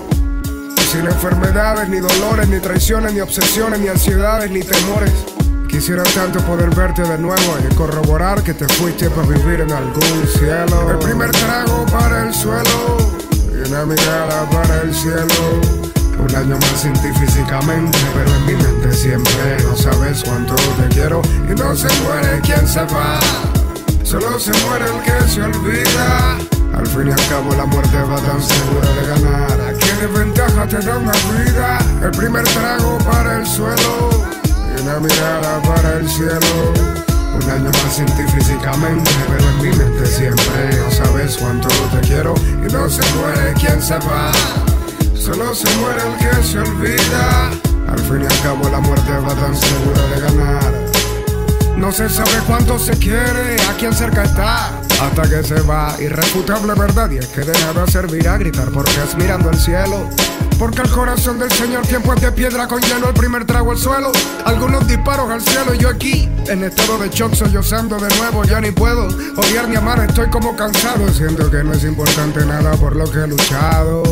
Sin 0.90 1.06
enfermedades, 1.06 1.88
ni 1.88 1.98
dolores, 1.98 2.48
ni 2.48 2.58
traiciones, 2.58 3.12
ni 3.12 3.20
obsesiones, 3.20 3.78
ni 3.78 3.88
ansiedades, 3.88 4.50
ni 4.50 4.62
temores. 4.62 5.12
Quisiera 5.68 6.02
tanto 6.02 6.40
poder 6.40 6.74
verte 6.74 7.02
de 7.02 7.18
nuevo 7.18 7.58
y 7.60 7.74
corroborar 7.74 8.42
que 8.42 8.54
te 8.54 8.66
fuiste 8.66 9.10
para 9.10 9.28
vivir 9.28 9.60
en 9.60 9.70
algún 9.70 10.26
cielo. 10.26 10.90
El 10.90 10.98
primer 10.98 11.30
trago 11.30 11.84
para 11.86 12.26
el 12.26 12.34
suelo 12.34 12.96
y 13.52 13.68
una 13.68 13.84
mirada 13.84 14.48
para 14.50 14.82
el 14.82 14.94
cielo. 14.94 15.60
Un 16.18 16.34
año 16.34 16.56
más 16.56 16.80
sin 16.80 16.96
físicamente, 16.96 17.98
pero 18.14 18.34
en 18.34 18.46
mi 18.46 18.54
mente 18.54 18.92
siempre 18.92 19.56
no 19.62 19.76
sabes 19.76 20.24
cuánto 20.24 20.54
te 20.54 20.88
quiero 20.88 21.20
y 21.48 21.54
no 21.54 21.76
se 21.76 21.88
muere 22.02 22.40
quien 22.40 22.66
se 22.66 22.80
va. 22.80 23.20
Solo 24.02 24.40
se 24.40 24.52
muere 24.66 24.86
el 24.86 25.02
que 25.02 25.28
se 25.28 25.42
olvida. 25.42 26.38
Al 26.74 26.86
fin 26.86 27.08
y 27.08 27.10
al 27.10 27.28
cabo 27.28 27.54
la 27.54 27.66
muerte 27.66 27.98
va 27.98 28.16
tan 28.16 28.42
segura 28.42 28.88
de 28.94 29.06
ganar. 29.06 29.60
¿A 29.60 29.72
qué 29.74 30.06
desventaja 30.06 30.66
te 30.66 30.78
da 30.78 30.96
una 30.96 31.12
vida? 31.12 31.78
El 32.02 32.10
primer 32.12 32.44
trago 32.44 32.98
para 33.04 33.36
el 33.36 33.46
suelo 33.46 34.37
una 34.82 34.98
mirada 35.00 35.62
para 35.62 35.98
el 35.98 36.08
cielo. 36.08 36.72
Un 37.34 37.50
año 37.50 37.70
más 37.70 37.94
sin 37.94 38.08
físicamente, 38.08 39.10
pero 39.28 39.48
en 39.48 39.56
mi 39.62 39.76
mente 39.76 40.06
siempre 40.06 40.76
no 40.76 40.90
sabes 40.90 41.36
cuánto 41.36 41.68
te 41.68 42.00
quiero 42.06 42.34
y 42.36 42.72
no 42.72 42.88
se 42.88 43.02
muere 43.14 43.54
quien 43.54 43.80
se 43.80 43.94
va. 43.98 44.32
Solo 45.14 45.54
se 45.54 45.68
muere 45.76 46.00
el 46.02 46.16
que 46.18 46.42
se 46.42 46.58
olvida. 46.58 47.50
Al 47.88 47.98
fin 48.00 48.22
y 48.22 48.24
al 48.24 48.42
cabo 48.42 48.68
la 48.68 48.80
muerte 48.80 49.12
va 49.12 49.34
tan 49.34 49.56
segura 49.56 50.02
de 50.14 50.20
ganar. 50.20 50.88
No 51.76 51.92
se 51.92 52.08
sabe 52.08 52.42
cuánto 52.46 52.78
se 52.78 52.92
quiere, 52.92 53.56
a 53.68 53.74
quién 53.78 53.94
cerca 53.94 54.24
está. 54.24 54.80
hasta 55.00 55.22
que 55.22 55.44
se 55.44 55.60
va. 55.60 55.94
Irrefutable 56.00 56.74
verdad, 56.74 57.10
y 57.10 57.18
es 57.18 57.28
que 57.28 57.42
de 57.42 57.52
nada 57.52 57.86
servirá 57.86 58.36
gritar 58.36 58.70
porque 58.70 59.00
es 59.04 59.16
mirando 59.16 59.50
el 59.50 59.58
cielo. 59.58 60.08
Porque 60.58 60.82
el 60.82 60.90
corazón 60.90 61.38
del 61.38 61.52
Señor 61.52 61.86
tiempo 61.86 62.12
es 62.14 62.20
de 62.20 62.32
piedra 62.32 62.66
con 62.66 62.80
hielo, 62.82 63.08
el 63.08 63.14
primer 63.14 63.44
trago 63.44 63.70
al 63.70 63.78
suelo, 63.78 64.10
algunos 64.44 64.86
disparos 64.88 65.30
al 65.30 65.40
cielo 65.40 65.72
y 65.72 65.78
yo 65.78 65.88
aquí, 65.88 66.28
en 66.48 66.64
estado 66.64 66.98
de 66.98 67.08
shock 67.10 67.34
sollozando 67.34 67.96
de 67.96 68.08
nuevo, 68.16 68.42
ya 68.42 68.60
ni 68.60 68.72
puedo 68.72 69.06
odiar 69.36 69.68
ni 69.68 69.76
amar, 69.76 70.00
estoy 70.00 70.28
como 70.30 70.56
cansado, 70.56 71.08
siento 71.12 71.48
que 71.48 71.62
no 71.62 71.72
es 71.74 71.84
importante 71.84 72.44
nada 72.44 72.72
por 72.72 72.96
lo 72.96 73.08
que 73.10 73.18
he 73.20 73.26
luchado. 73.28 74.02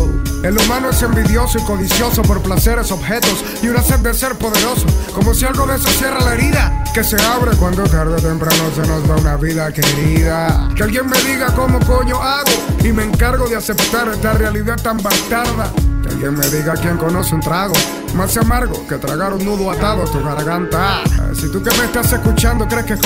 El 0.45 0.57
humano 0.57 0.91
es 0.91 1.03
envidioso 1.03 1.59
y 1.59 1.63
codicioso 1.63 2.23
por 2.23 2.41
placeres, 2.41 2.93
objetos 2.93 3.45
y 3.61 3.69
una 3.69 3.83
sed 3.83 3.99
de 3.99 4.15
ser 4.15 4.37
poderoso, 4.37 4.87
como 5.13 5.35
si 5.35 5.45
algo 5.45 5.67
de 5.67 5.75
eso 5.75 5.89
cierra 5.89 6.21
la 6.21 6.35
herida, 6.35 6.85
que 6.95 7.03
se 7.03 7.21
abre 7.21 7.57
cuando 7.57 7.83
tarde 7.85 8.15
o 8.15 8.23
temprano 8.23 8.71
se 8.73 8.83
nos 8.83 9.11
va 9.11 9.17
una 9.17 9.37
vida 9.37 9.73
querida. 9.73 10.69
Que 10.77 10.85
alguien 10.85 11.09
me 11.09 11.19
diga 11.23 11.53
cómo 11.57 11.81
coño 11.81 12.23
hago 12.23 12.53
y 12.85 12.93
me 12.93 13.03
encargo 13.03 13.49
de 13.49 13.57
aceptar 13.57 14.09
esta 14.09 14.35
realidad 14.35 14.77
tan 14.81 14.99
bastarda. 14.99 15.73
Alguien 16.17 16.33
me 16.33 16.47
diga 16.49 16.73
quién 16.73 16.97
conoce 16.97 17.35
un 17.35 17.43
trago 17.43 17.75
más 18.15 18.35
amargo 18.39 18.87
que 18.89 18.97
tragar 18.97 19.35
un 19.35 19.45
nudo 19.45 19.71
atado 19.71 20.03
a 20.03 20.07
tu 20.07 20.25
garganta. 20.25 21.03
Si 21.35 21.53
tú 21.53 21.63
que 21.63 21.69
me 21.77 21.85
estás 21.85 22.11
escuchando 22.11 22.67
crees 22.67 22.87
que 22.87 22.95
es 22.95 23.01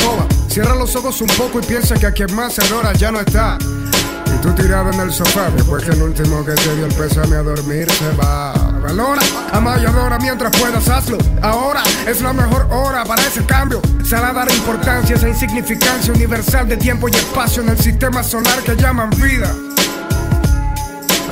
cierra 0.46 0.76
los 0.76 0.94
ojos 0.94 1.20
un 1.20 1.26
poco 1.26 1.58
y 1.58 1.62
piensa 1.64 1.96
que 1.96 2.06
a 2.06 2.12
quien 2.12 2.32
más 2.36 2.56
adora 2.60 2.92
ya 2.92 3.10
no 3.10 3.18
está. 3.18 3.58
Y 4.32 4.40
tú 4.40 4.52
tirado 4.52 4.92
en 4.92 5.00
el 5.00 5.12
sofá 5.12 5.50
después 5.50 5.82
que 5.82 5.90
el 5.90 6.02
último 6.02 6.44
que 6.44 6.52
te 6.52 6.76
dio 6.76 6.86
el 6.86 6.94
pésame 6.94 7.34
a 7.34 7.42
dormir 7.42 7.90
se 7.90 8.12
va. 8.14 8.52
Valora, 8.80 9.22
ama 9.52 9.76
y 9.82 9.86
adora 9.86 10.16
mientras 10.20 10.56
puedas 10.56 10.88
hazlo. 10.88 11.18
Ahora 11.42 11.82
es 12.06 12.22
la 12.22 12.32
mejor 12.32 12.68
hora 12.70 13.02
para 13.02 13.22
ese 13.22 13.44
cambio. 13.44 13.82
A 14.12 14.32
dar 14.32 14.48
importancia 14.52 15.16
a 15.16 15.18
esa 15.18 15.28
insignificancia 15.28 16.14
universal 16.14 16.68
de 16.68 16.76
tiempo 16.76 17.08
y 17.08 17.12
espacio 17.12 17.60
en 17.64 17.70
el 17.70 17.78
sistema 17.78 18.22
solar 18.22 18.60
que 18.60 18.76
llaman 18.76 19.10
vida. 19.10 19.52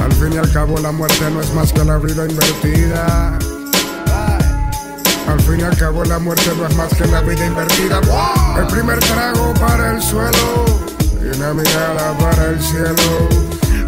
Al 0.04 0.12
fin 0.12 0.32
y 0.32 0.36
al 0.36 0.50
cabo 0.52 0.78
la 0.78 0.92
muerte 0.92 1.30
no 1.30 1.40
es 1.40 1.52
más 1.54 1.72
que 1.72 1.84
la 1.84 1.98
vida 1.98 2.26
invertida. 2.28 3.38
Al 5.28 5.40
fin 5.40 5.60
y 5.60 5.62
al 5.62 5.76
cabo 5.76 6.04
la 6.04 6.18
muerte 6.18 6.50
no 6.56 6.66
es 6.66 6.76
más 6.76 6.94
que 6.94 7.06
la 7.06 7.20
vida 7.20 7.46
invertida. 7.46 8.00
El 8.56 8.66
primer 8.66 8.98
trago 9.00 9.52
para 9.54 9.92
el 9.92 10.02
suelo 10.02 10.64
y 11.22 11.36
una 11.36 11.52
mirada 11.52 12.16
para 12.18 12.50
el 12.50 12.60
cielo. 12.62 13.28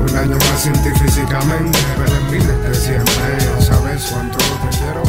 Un 0.00 0.17
año 0.17 0.37
más 0.37 0.62
sin 0.62 0.73
ti 0.73 0.90
físicamente, 0.99 1.79
pero 1.99 2.17
en 2.17 2.31
mi 2.31 2.38
mente 2.38 2.75
siempre. 2.75 3.40
¿Sabes 3.61 4.05
cuánto 4.11 4.38
te 4.38 4.79
quiero? 4.79 5.02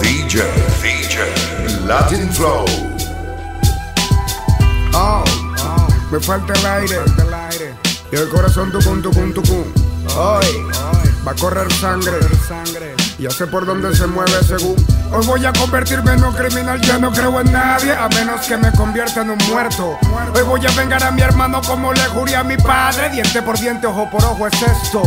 DJ, 0.00 0.42
DJ, 0.82 1.86
Latin 1.86 2.30
Flow. 2.32 2.64
Oh, 4.94 5.24
oh, 5.64 5.86
me 6.10 6.20
falta 6.20 6.52
el 6.54 6.66
aire, 6.66 6.98
y 8.10 8.16
el 8.16 8.28
corazón 8.28 8.70
tucum, 8.72 9.02
tucum, 9.02 9.32
tucum. 9.32 9.91
Hoy 10.16 10.66
va 11.26 11.32
a 11.32 11.34
correr 11.36 11.72
sangre, 11.72 12.18
ya 13.18 13.30
sé 13.30 13.46
por 13.46 13.64
dónde 13.64 13.94
se 13.94 14.06
mueve 14.06 14.42
según. 14.42 14.74
Hoy 15.12 15.26
voy 15.26 15.46
a 15.46 15.52
convertirme 15.52 16.12
en 16.12 16.24
un 16.24 16.34
criminal, 16.34 16.80
ya 16.80 16.98
no 16.98 17.12
creo 17.12 17.40
en 17.40 17.52
nadie, 17.52 17.92
a 17.92 18.08
menos 18.08 18.44
que 18.46 18.56
me 18.56 18.72
convierta 18.72 19.22
en 19.22 19.30
un 19.30 19.38
muerto. 19.48 19.98
Hoy 20.34 20.42
voy 20.42 20.66
a 20.66 20.70
vengar 20.72 21.02
a 21.04 21.10
mi 21.10 21.22
hermano 21.22 21.60
como 21.62 21.92
le 21.92 22.04
juré 22.06 22.34
a 22.34 22.42
mi 22.42 22.56
padre, 22.56 23.10
diente 23.10 23.42
por 23.42 23.58
diente, 23.58 23.86
ojo 23.86 24.10
por 24.10 24.24
ojo 24.24 24.46
es 24.46 24.62
esto. 24.62 25.02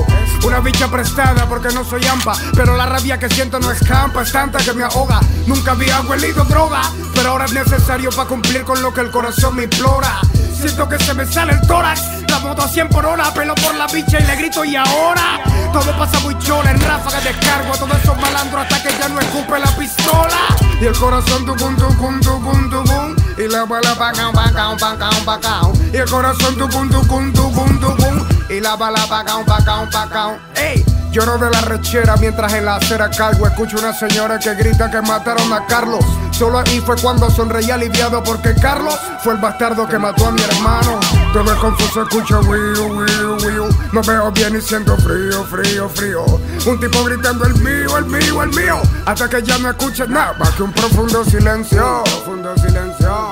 Una 0.46 0.60
bicha 0.60 0.88
prestada 0.90 1.48
porque 1.48 1.74
no 1.74 1.84
soy 1.84 2.06
ampa, 2.08 2.34
pero 2.56 2.78
la 2.78 2.86
rabia 2.86 3.20
que 3.20 3.30
siento 3.30 3.60
no 3.60 3.72
escampa, 3.72 4.22
es 4.22 4.32
tanta 4.32 4.60
que 4.60 4.74
me 4.74 4.84
ahoga. 4.84 5.20
Nunca 5.46 5.72
había 5.72 6.02
huelido 6.02 6.44
droga, 6.46 6.82
pero 7.14 7.32
ahora 7.32 7.46
es 7.46 7.54
necesario 7.54 8.10
para 8.12 8.30
cumplir 8.30 8.64
con 8.64 8.82
lo 8.82 8.94
que 8.94 9.02
el 9.02 9.12
corazón 9.12 9.56
me 9.56 9.64
implora. 9.64 10.22
Siento 10.54 10.88
que 10.88 10.98
se 10.98 11.14
me 11.14 11.26
sale 11.26 11.54
el 11.54 11.62
tórax, 11.68 12.02
la 12.36 12.42
moto 12.42 12.62
a 12.64 12.68
100 12.68 12.90
por 12.90 13.06
hora, 13.06 13.34
pelo 13.34 13.56
por 13.56 13.76
la 13.76 13.88
bicha 13.88 14.20
y 14.20 14.24
le 14.24 14.36
grito 14.36 14.66
y 14.66 14.76
ahora. 14.76 15.40
Todo 15.72 15.98
pasa 15.98 16.20
muy 16.20 16.38
chola, 16.40 16.72
en 16.72 16.80
ráfagas 16.82 17.24
descargo 17.24 17.74
a 17.74 17.78
todos 17.78 17.98
esos 18.04 18.18
malandros 18.20 18.64
hasta 18.64 18.84
que 18.84 18.98
ya 18.98 19.08
no 19.10 19.20
escupe 19.20 19.60
la 19.60 19.72
pistola. 19.78 20.38
Y 20.82 20.86
el 20.86 20.98
corazón 20.98 21.46
tucum, 21.46 21.76
tucum, 21.78 22.20
tucum, 22.20 22.70
tucum. 22.70 23.16
Y 23.38 23.48
la 23.48 23.66
bala 23.66 23.96
pacao, 23.96 24.34
pacao, 24.34 24.78
pacao, 24.78 25.26
pacao. 25.26 25.74
Y 25.94 25.98
el 25.98 26.10
corazón 26.10 26.56
tucum, 26.58 26.90
tucum, 26.90 27.32
tucum, 27.34 27.80
tucum. 27.80 28.28
Y 28.50 28.60
la 28.60 28.76
bala 28.76 29.06
pacao, 29.08 29.46
pacao, 29.46 29.90
pacao. 29.90 30.38
¡Ey! 30.56 30.95
Lloro 31.16 31.38
de 31.38 31.50
la 31.50 31.62
rechera 31.62 32.18
mientras 32.18 32.52
en 32.56 32.66
la 32.66 32.76
acera 32.76 33.10
cargo 33.10 33.48
Escucho 33.48 33.78
una 33.78 33.94
señora 33.94 34.38
que 34.38 34.54
grita 34.54 34.92
que 34.92 35.02
mataron 35.02 35.54
a 35.54 35.66
Carlos. 35.66 36.04
Solo 36.32 36.60
ahí 36.60 36.82
fue 36.86 36.98
cuando 36.98 37.32
sonreí 37.32 37.72
aliviado 37.72 38.22
Porque 38.22 38.54
Carlos 38.54 39.00
fue 39.24 39.36
el 39.36 39.40
bastardo 39.40 39.88
que 39.88 39.98
mató 39.98 40.28
a 40.28 40.32
mi 40.32 40.42
hermano. 40.42 41.00
Todo 41.32 41.54
es 41.54 41.58
confuso, 41.60 42.02
escucho 42.02 42.42
wiu, 42.42 42.98
wiu, 42.98 43.38
wiu. 43.46 43.70
No 43.94 44.02
veo 44.02 44.30
bien 44.34 44.58
y 44.58 44.62
siento 44.62 44.98
frío, 44.98 45.46
frío, 45.46 45.88
frío. 45.88 46.26
Un 46.66 46.82
tipo 46.82 47.02
gritando 47.06 47.46
el 47.46 47.56
mío, 47.62 47.98
el 47.98 48.06
mío, 48.08 48.44
el 48.44 48.50
mío 48.50 48.82
Hasta 49.06 49.30
que 49.30 49.42
ya 49.42 49.58
no 49.60 49.70
escuches 49.70 50.10
nada 50.10 50.34
Más 50.34 50.50
que 50.52 50.64
un 50.64 50.74
profundo 50.74 51.24
silencio 51.24 52.04
Profundo 52.04 52.58
silencio 52.58 53.32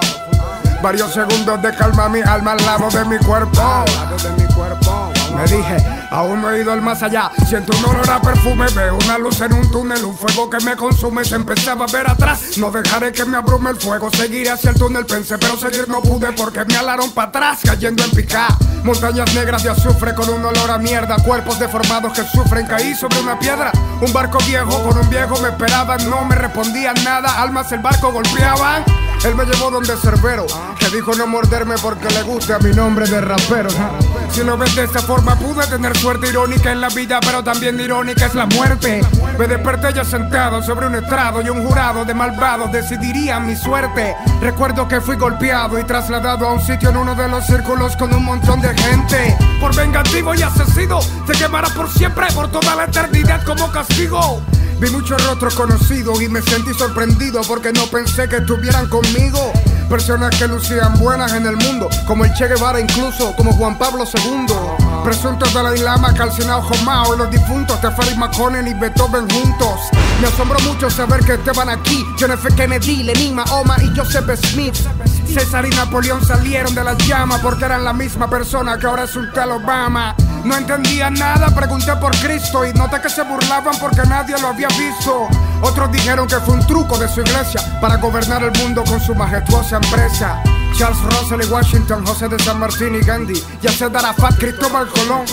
Varios 0.82 1.14
segundos 1.14 1.62
de 1.62 1.76
calma 1.76 2.08
mi 2.08 2.22
alma 2.22 2.52
al 2.52 2.66
lado 2.66 2.90
de 2.90 3.06
mi 3.06 3.18
cuerpo. 3.18 3.62
Al 3.62 3.86
lado 3.94 4.18
de 4.18 4.44
mi 4.44 4.54
cuerpo 4.54 5.14
me 5.36 5.44
dije, 5.44 5.78
aún 6.14 6.42
no 6.42 6.52
he 6.52 6.62
ido 6.62 6.72
al 6.72 6.82
más 6.82 7.02
allá. 7.04 7.32
Siento 7.48 7.76
un 7.78 7.86
olor 7.86 8.10
a 8.10 8.22
perfume, 8.22 8.68
veo 8.76 8.96
una 9.04 9.18
luz 9.18 9.42
en 9.42 9.54
un 9.54 9.70
túnel, 9.72 10.06
un 10.06 10.16
fuego 10.16 10.50
que 10.50 10.60
me 10.64 10.76
consume. 10.76 11.26
Se 11.26 11.36
empezaba 11.36 11.86
a 11.86 11.92
ver 11.92 12.10
atrás. 12.10 12.58
No 12.58 12.72
dejaré 12.72 13.12
que 13.12 13.26
me 13.26 13.38
abrume 13.38 13.72
el 13.72 13.78
fuego, 13.78 14.10
seguiré 14.12 14.52
hacia 14.52 14.70
el 14.70 14.78
túnel. 14.78 15.06
Pensé, 15.06 15.38
pero 15.38 15.58
seguir 15.58 15.90
no 15.90 16.02
pude 16.02 16.32
porque 16.34 16.64
me 16.66 16.76
alaron 16.76 17.12
para 17.12 17.30
atrás, 17.30 17.60
cayendo 17.64 18.04
en 18.04 18.12
pica. 18.12 18.48
Montañas 18.84 19.34
negras 19.34 19.64
de 19.64 19.70
azufre 19.70 20.14
con 20.14 20.30
un 20.30 20.46
olor 20.46 20.70
a 20.70 20.78
mierda. 20.78 21.18
Cuerpos 21.18 21.58
deformados 21.58 22.14
que 22.14 22.24
sufren, 22.24 22.68
caí 22.68 22.94
sobre 22.94 23.20
una 23.20 23.40
piedra. 23.40 23.72
Un 24.02 24.14
barco 24.14 24.38
viejo 24.46 24.84
con 24.84 24.98
un 24.98 25.10
viejo 25.10 25.40
me 25.42 25.50
esperaban, 25.50 26.10
no 26.10 26.24
me 26.26 26.36
respondían 26.36 26.96
nada. 27.04 27.42
Almas 27.42 27.72
el 27.72 27.80
barco 27.80 28.12
golpeaban. 28.12 28.84
Él 29.26 29.36
me 29.36 29.46
llevó 29.46 29.72
donde 29.72 29.96
Cerbero, 29.96 30.46
que 30.78 30.90
dijo 30.90 31.16
no 31.16 31.28
morderme 31.28 31.76
porque 31.82 32.10
le 32.10 32.24
gusta 32.24 32.60
mi 32.60 32.72
nombre 32.72 33.08
de 33.08 33.22
rapero. 33.22 33.70
Si 34.32 34.44
lo 34.44 34.58
ves 34.58 34.76
de 34.76 34.84
esta 34.84 35.00
forma, 35.00 35.36
pude 35.38 35.66
tener 35.68 35.98
suerte 35.98 36.28
irónica 36.28 36.72
en 36.72 36.82
la 36.82 36.90
vida, 36.90 37.20
pero 37.22 37.44
también 37.44 37.80
irónica 37.80 38.26
es 38.26 38.36
la 38.36 38.46
muerte. 38.48 39.02
Me 39.38 39.48
desperté 39.48 39.94
ya 39.94 40.04
sentado 40.04 40.62
sobre 40.62 40.88
un 40.88 40.96
estrado 40.96 41.42
y 41.42 41.50
un 41.50 41.66
jurado 41.66 42.04
de 42.04 42.14
malvados 42.14 42.72
decidirían 42.72 43.48
mi 43.48 43.56
suerte. 43.56 44.16
Recuerdo 44.42 44.88
que 44.88 45.00
fui 45.00 45.16
golpeado 45.16 45.80
y 45.80 45.84
trasladado 45.84 46.48
a 46.48 46.54
un 46.54 46.62
sitio 46.62 46.90
en 46.90 46.98
uno 46.98 47.16
de 47.16 47.30
los 47.30 47.46
círculos 47.46 47.96
con 47.96 48.14
un 48.14 48.26
montón 48.26 48.60
de 48.62 48.76
gente. 48.78 49.38
Por 49.62 49.76
vengativo 49.76 50.36
y 50.36 50.42
asesino, 50.42 51.00
te 51.26 51.34
quemará 51.34 51.70
por 51.70 51.90
siempre, 51.90 52.28
por 52.34 52.52
toda 52.52 52.76
la 52.76 52.86
eternidad 52.86 53.44
como 53.46 53.72
castigo. 53.72 54.42
Vi 54.84 54.90
muchos 54.90 55.26
rostros 55.26 55.56
conocidos 55.56 56.22
y 56.22 56.28
me 56.28 56.42
sentí 56.42 56.74
sorprendido 56.74 57.40
porque 57.48 57.72
no 57.72 57.88
pensé 57.88 58.28
que 58.28 58.36
estuvieran 58.36 58.90
conmigo. 58.90 59.54
Personas 59.90 60.36
que 60.38 60.46
lucían 60.46 61.00
buenas 61.00 61.32
en 61.32 61.46
el 61.46 61.56
mundo, 61.56 61.88
como 62.06 62.26
el 62.26 62.34
Che 62.34 62.50
Guevara 62.50 62.82
incluso, 62.82 63.34
como 63.38 63.54
Juan 63.54 63.78
Pablo 63.78 64.04
II. 64.04 64.54
Presuntos 65.06 65.54
Dalai 65.54 65.80
Lama, 65.80 66.14
calcinado 66.14 66.64
Jomao 66.64 67.16
y 67.16 67.18
los 67.18 67.32
difuntos 67.32 67.80
Teferi 67.80 68.18
Maconen 68.18 68.68
y 68.68 68.74
Beethoven 68.74 69.30
juntos. 69.30 69.80
Me 70.20 70.28
asombró 70.28 70.60
mucho 70.60 70.90
saber 70.90 71.22
que 71.24 71.36
estaban 71.36 71.70
aquí. 71.70 72.06
John 72.20 72.32
F. 72.34 72.50
Kennedy, 72.54 73.04
Lenin, 73.04 73.36
Mahoma 73.36 73.78
y 73.82 73.98
Joseph 73.98 74.30
Smith. 74.48 74.76
César 75.34 75.66
y 75.66 75.70
Napoleón 75.70 76.26
salieron 76.26 76.76
de 76.76 76.84
las 76.84 76.98
llamas 77.08 77.40
porque 77.40 77.64
eran 77.64 77.86
la 77.86 77.94
misma 77.94 78.30
persona 78.30 78.78
que 78.78 78.86
ahora 78.86 79.06
es 79.06 79.16
un 79.16 79.32
tal 79.32 79.52
Obama. 79.52 80.14
No 80.44 80.58
entendía 80.58 81.10
nada, 81.10 81.48
pregunté 81.56 81.96
por 81.96 82.16
Cristo 82.18 82.66
y 82.66 82.74
noté 82.74 83.00
que 83.00 83.10
se 83.10 83.24
burlaban 83.24 83.76
porque 83.80 84.02
nadie 84.08 84.38
lo 84.40 84.50
había 84.50 84.68
visto. 84.70 85.28
Otros 85.62 85.92
dijeron 85.92 86.28
que 86.28 86.36
fue 86.38 86.56
un 86.56 86.68
truco 86.68 86.98
de 86.98 87.08
su 87.08 87.22
iglesia 87.22 87.62
para 87.80 87.96
gobernar 87.96 88.44
el 88.44 88.52
mundo 88.60 88.84
con 88.84 89.00
su 89.00 89.16
majestuosa 89.16 89.78
empresa. 89.78 90.44
Charles 90.74 91.02
Russell 91.04 91.42
y 91.42 91.52
Washington, 91.52 92.06
José 92.06 92.28
de 92.28 92.40
San 92.40 92.60
Martín 92.60 92.96
y 92.96 93.00
Gandhi, 93.00 93.42
Yasser 93.62 93.96
Arafat, 93.96 94.38
Cristóbal 94.38 94.88
Colón. 94.88 95.26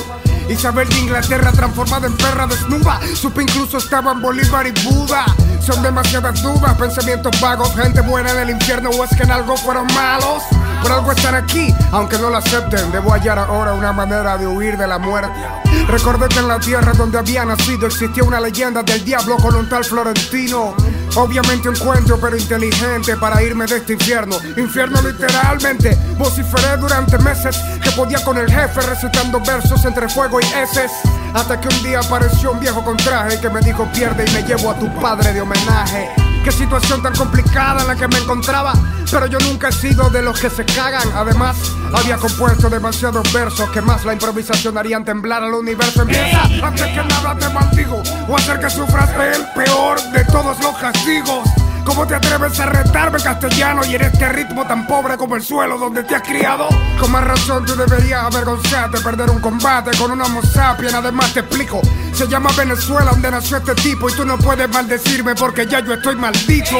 Isabel 0.48 0.88
de 0.88 0.98
Inglaterra 0.98 1.52
transformada 1.52 2.08
en 2.08 2.16
perra 2.16 2.46
desnuda. 2.46 3.00
Supe 3.14 3.42
incluso 3.42 3.78
estaban 3.78 4.20
Bolívar 4.20 4.66
y 4.66 4.72
Buda. 4.84 5.24
Son 5.60 5.80
demasiadas 5.82 6.42
dudas, 6.42 6.76
pensamientos 6.76 7.40
vagos, 7.40 7.72
gente 7.76 8.00
buena 8.00 8.32
en 8.32 8.38
el 8.38 8.50
infierno 8.50 8.90
o 8.90 9.04
es 9.04 9.10
que 9.16 9.22
en 9.22 9.30
algo 9.30 9.56
fueron 9.56 9.86
malos. 9.94 10.42
Por 10.82 10.90
algo 10.90 11.12
están 11.12 11.36
aquí, 11.36 11.72
aunque 11.92 12.18
no 12.18 12.30
lo 12.30 12.38
acepten. 12.38 12.90
Debo 12.90 13.12
hallar 13.12 13.38
ahora 13.38 13.74
una 13.74 13.92
manera 13.92 14.36
de 14.38 14.46
huir 14.46 14.76
de 14.76 14.88
la 14.88 14.98
muerte. 14.98 15.69
Recordé 15.90 16.28
que 16.28 16.38
en 16.38 16.46
la 16.46 16.60
tierra 16.60 16.92
donde 16.92 17.18
había 17.18 17.44
nacido 17.44 17.88
existía 17.88 18.22
una 18.22 18.38
leyenda 18.38 18.80
del 18.84 19.04
diablo 19.04 19.36
con 19.38 19.56
un 19.56 19.68
tal 19.68 19.84
Florentino. 19.84 20.72
Obviamente 21.16 21.68
un 21.68 21.74
cuento, 21.74 22.16
pero 22.20 22.36
inteligente 22.36 23.16
para 23.16 23.42
irme 23.42 23.66
de 23.66 23.78
este 23.78 23.94
infierno. 23.94 24.36
Infierno 24.56 25.02
literalmente. 25.02 25.98
Vociferé 26.16 26.76
durante 26.76 27.18
meses 27.18 27.56
que 27.82 27.90
podía 27.90 28.22
con 28.22 28.38
el 28.38 28.48
jefe 28.48 28.80
recitando 28.82 29.40
versos 29.40 29.84
entre 29.84 30.08
fuego 30.08 30.38
y 30.40 30.44
heces. 30.44 30.92
Hasta 31.34 31.60
que 31.60 31.66
un 31.66 31.82
día 31.82 31.98
apareció 31.98 32.52
un 32.52 32.60
viejo 32.60 32.84
con 32.84 32.96
traje 32.96 33.40
que 33.40 33.50
me 33.50 33.60
dijo 33.60 33.84
pierde 33.92 34.24
y 34.28 34.30
me 34.32 34.42
llevo 34.44 34.70
a 34.70 34.78
tu 34.78 34.88
padre 35.00 35.32
de 35.32 35.40
homenaje. 35.40 36.29
Qué 36.44 36.52
situación 36.52 37.02
tan 37.02 37.14
complicada 37.14 37.82
en 37.82 37.88
la 37.88 37.96
que 37.96 38.08
me 38.08 38.18
encontraba. 38.18 38.72
Pero 39.10 39.26
yo 39.26 39.38
nunca 39.40 39.68
he 39.68 39.72
sido 39.72 40.08
de 40.08 40.22
los 40.22 40.40
que 40.40 40.48
se 40.48 40.64
cagan. 40.64 41.08
Además, 41.14 41.56
había 41.92 42.16
compuesto 42.16 42.70
demasiados 42.70 43.30
versos 43.32 43.68
que 43.70 43.80
más 43.80 44.04
la 44.04 44.12
improvisación 44.12 44.78
harían 44.78 45.04
temblar 45.04 45.42
al 45.42 45.52
universo. 45.52 46.02
Empieza 46.02 46.42
antes 46.62 46.86
que 46.86 47.02
nada 47.02 47.36
te 47.36 47.48
maldigo 47.50 48.02
o 48.28 48.36
hacer 48.36 48.60
que 48.60 48.70
sufras 48.70 49.10
el 49.10 49.44
peor 49.54 50.00
de 50.12 50.24
todos 50.26 50.58
los 50.60 50.76
castigos. 50.78 51.48
¿Cómo 51.90 52.06
te 52.06 52.14
atreves 52.14 52.60
a 52.60 52.66
retarme 52.66 53.18
castellano 53.18 53.84
y 53.84 53.96
en 53.96 54.02
este 54.02 54.28
ritmo 54.28 54.64
tan 54.64 54.86
pobre 54.86 55.16
como 55.16 55.34
el 55.34 55.42
suelo 55.42 55.76
donde 55.76 56.04
te 56.04 56.14
has 56.14 56.22
criado? 56.22 56.68
Con 57.00 57.10
más 57.10 57.24
razón 57.24 57.64
tú 57.66 57.74
deberías 57.74 58.22
avergonzarte, 58.22 59.00
perder 59.00 59.28
un 59.28 59.40
combate 59.40 59.90
con 59.98 60.12
una 60.12 60.26
homo 60.26 60.40
sapien. 60.40 60.94
Además 60.94 61.34
te 61.34 61.40
explico, 61.40 61.80
se 62.12 62.28
llama 62.28 62.50
Venezuela 62.56 63.10
donde 63.10 63.32
nació 63.32 63.56
este 63.56 63.74
tipo 63.74 64.08
y 64.08 64.12
tú 64.12 64.24
no 64.24 64.38
puedes 64.38 64.68
maldecirme 64.68 65.34
porque 65.34 65.66
ya 65.66 65.80
yo 65.80 65.94
estoy 65.94 66.14
maldito. 66.14 66.76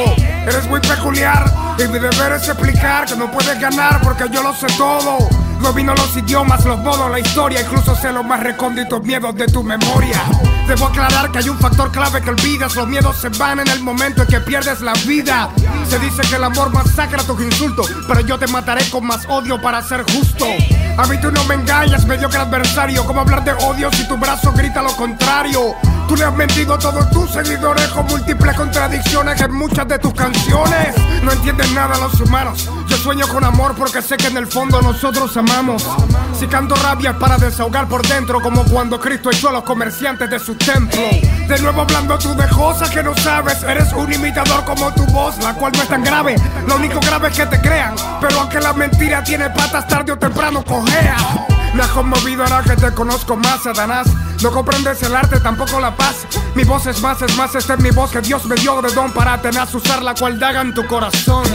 Eres 0.47 0.65
muy 0.69 0.79
peculiar 0.79 1.43
y 1.77 1.89
mi 1.89 1.99
deber 1.99 2.31
es 2.31 2.47
explicar 2.47 3.05
que 3.05 3.17
no 3.17 3.29
puedes 3.29 3.59
ganar 3.59 3.99
porque 4.01 4.29
yo 4.31 4.41
lo 4.41 4.55
sé 4.55 4.67
todo. 4.77 5.17
Domino 5.61 5.93
los 5.93 6.15
idiomas, 6.15 6.63
los 6.63 6.79
modos, 6.79 7.11
la 7.11 7.19
historia, 7.19 7.59
incluso 7.59 7.97
sé 7.97 8.13
los 8.13 8.23
más 8.23 8.39
recónditos 8.39 9.03
miedos 9.03 9.35
de 9.35 9.45
tu 9.47 9.61
memoria. 9.61 10.21
Debo 10.71 10.87
aclarar 10.87 11.29
que 11.33 11.39
hay 11.39 11.49
un 11.49 11.59
factor 11.59 11.91
clave 11.91 12.21
que 12.21 12.29
olvidas, 12.29 12.77
los 12.77 12.87
miedos 12.87 13.17
se 13.17 13.27
van 13.27 13.59
en 13.59 13.67
el 13.67 13.81
momento 13.81 14.21
en 14.21 14.27
que 14.29 14.39
pierdes 14.39 14.79
la 14.79 14.93
vida. 15.05 15.49
Se 15.89 15.99
dice 15.99 16.21
que 16.29 16.37
el 16.37 16.45
amor 16.45 16.71
masacra 16.71 17.21
tus 17.23 17.41
insultos, 17.41 17.91
pero 18.07 18.21
yo 18.21 18.39
te 18.39 18.47
mataré 18.47 18.89
con 18.89 19.05
más 19.05 19.25
odio 19.27 19.61
para 19.61 19.83
ser 19.83 20.05
justo. 20.13 20.45
A 20.97 21.05
mí 21.07 21.19
tú 21.19 21.29
no 21.29 21.43
me 21.43 21.55
engañas, 21.55 22.05
mediocre 22.05 22.39
adversario. 22.39 23.05
¿Cómo 23.05 23.19
hablar 23.19 23.43
de 23.43 23.51
odio 23.51 23.91
si 23.91 24.07
tu 24.07 24.15
brazo 24.15 24.53
grita 24.53 24.81
lo 24.81 24.95
contrario? 24.95 25.75
Tú 26.11 26.17
le 26.17 26.25
has 26.25 26.35
mentido 26.35 26.73
a 26.73 26.77
todos 26.77 27.09
tus 27.09 27.31
seguidores 27.31 27.87
con 27.87 28.05
múltiples 28.05 28.53
contradicciones 28.57 29.39
en 29.39 29.53
muchas 29.53 29.87
de 29.87 29.97
tus 29.97 30.13
canciones. 30.13 30.93
No 31.23 31.31
entienden 31.31 31.73
nada 31.73 31.97
los 31.99 32.19
humanos. 32.19 32.69
Yo 32.89 32.97
sueño 32.97 33.25
con 33.29 33.45
amor 33.45 33.75
porque 33.77 34.01
sé 34.01 34.17
que 34.17 34.27
en 34.27 34.35
el 34.35 34.45
fondo 34.45 34.81
nosotros 34.81 35.37
amamos. 35.37 35.87
Si 36.37 36.47
canto 36.47 36.75
rabia 36.75 37.11
es 37.11 37.15
para 37.15 37.37
desahogar 37.37 37.87
por 37.87 38.05
dentro, 38.05 38.41
como 38.41 38.65
cuando 38.65 38.99
Cristo 38.99 39.31
echó 39.31 39.47
a 39.47 39.51
los 39.53 39.63
comerciantes 39.63 40.29
de 40.29 40.37
su 40.37 40.55
templo. 40.55 40.99
De 41.47 41.61
nuevo 41.61 41.79
hablando 41.79 42.17
tú 42.17 42.35
de 42.35 42.49
cosas 42.49 42.89
que 42.89 43.01
no 43.01 43.15
sabes. 43.15 43.63
Eres 43.63 43.93
un 43.93 44.11
imitador 44.11 44.65
como 44.65 44.93
tu 44.93 45.05
voz, 45.13 45.37
la 45.41 45.53
cual 45.53 45.71
no 45.71 45.81
es 45.81 45.87
tan 45.87 46.03
grave. 46.03 46.35
Lo 46.67 46.75
único 46.75 46.99
grave 46.99 47.29
es 47.29 47.37
que 47.37 47.45
te 47.45 47.61
crean. 47.61 47.95
Pero 48.19 48.37
aunque 48.37 48.59
la 48.59 48.73
mentira 48.73 49.23
tiene 49.23 49.49
patas, 49.49 49.87
tarde 49.87 50.11
o 50.11 50.17
temprano 50.17 50.61
cojea. 50.61 51.15
Me 51.73 51.83
has 51.83 51.89
conmovido 51.89 52.43
ahora 52.43 52.63
que 52.63 52.75
te 52.75 52.91
conozco 52.93 53.37
más, 53.37 53.63
Satanás. 53.63 54.07
No 54.43 54.51
comprendes 54.51 55.01
el 55.03 55.15
arte, 55.15 55.39
tampoco 55.39 55.79
la 55.79 55.95
paz. 55.95 56.27
Mi 56.55 56.63
voz 56.63 56.85
es 56.87 57.01
más, 57.01 57.21
es 57.21 57.35
más, 57.37 57.55
esta 57.55 57.75
es 57.75 57.79
mi 57.79 57.91
voz 57.91 58.11
que 58.11 58.21
Dios 58.21 58.45
me 58.45 58.55
dio 58.55 58.81
de 58.81 58.91
don 58.93 59.11
para 59.13 59.41
tener 59.41 59.63
usar 59.73 60.03
la 60.03 60.13
cual 60.13 60.39
daga 60.39 60.61
en 60.61 60.73
tu 60.73 60.85
corazón. 60.85 61.45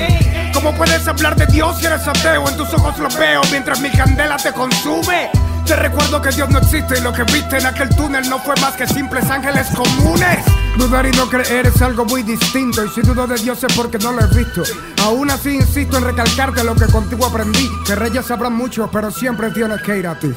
¿Cómo 0.55 0.73
puedes 0.75 1.07
hablar 1.07 1.37
de 1.37 1.47
Dios 1.47 1.79
si 1.79 1.87
eres 1.87 2.07
ateo? 2.09 2.49
En 2.49 2.57
tus 2.57 2.73
ojos 2.73 2.99
lo 2.99 3.09
veo 3.19 3.43
mientras 3.51 3.81
mi 3.81 3.91
candela 3.91 4.37
te 4.37 4.53
consume. 4.53 5.31
Te 5.67 5.77
recuerdo 5.77 6.23
que 6.23 6.31
Dios 6.31 6.49
no 6.49 6.59
existe 6.59 6.99
y 6.99 7.03
lo 7.03 7.13
que 7.13 7.25
viste 7.25 7.59
en 7.59 7.67
aquel 7.67 7.89
túnel 7.91 8.29
no 8.31 8.39
fue 8.39 8.55
más 8.61 8.75
que 8.75 8.87
simples 8.87 9.29
ángeles 9.29 9.67
comunes. 9.75 10.39
Dudar 10.77 11.07
y 11.07 11.11
no 11.13 11.29
creer 11.29 11.67
es 11.67 11.81
algo 11.81 12.05
muy 12.05 12.23
distinto 12.23 12.85
y 12.85 12.89
si 12.91 13.01
dudo 13.01 13.27
de 13.27 13.37
Dios 13.37 13.63
es 13.65 13.75
porque 13.75 13.99
no 13.99 14.13
lo 14.13 14.21
he 14.21 14.27
visto. 14.37 14.63
Aún 15.03 15.31
así 15.31 15.55
insisto 15.55 15.97
en 15.97 16.05
recalcarte 16.05 16.63
lo 16.65 16.75
que 16.75 16.87
contigo 16.87 17.27
aprendí, 17.27 17.69
que 17.87 17.95
reyes 17.95 18.27
sabrán 18.27 18.53
mucho, 18.53 18.89
pero 18.93 19.11
siempre 19.11 19.51
tienes 19.51 19.81
que 19.83 19.99
ir 19.99 20.07
a 20.07 20.19
ti. 20.19 20.33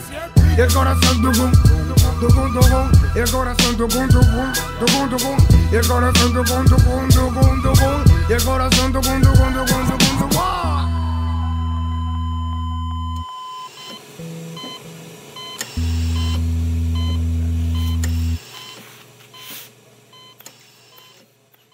Y 0.57 0.61
el 0.61 0.73
corazón 0.73 1.21
tucum, 1.21 1.51
tucum, 2.19 2.53
tucum, 2.53 2.91
y 3.15 3.19
el 3.19 3.29
corazón 3.29 3.77
tucum, 3.77 4.07
tucum, 4.07 4.53
tucum, 4.79 5.09
tucum, 5.09 5.37
y 5.71 5.75
el 5.75 5.87
corazón 5.87 6.33
tucum, 6.33 6.65
tucum, 6.65 7.09
tucum, 7.09 7.61
tucum, 7.61 8.03
y 8.29 8.33
el 8.33 8.43
corazón 8.43 8.93
tucum, 8.93 9.21
tucum, 9.21 9.53
tucum, 9.53 9.87
tucum. 9.87 10.08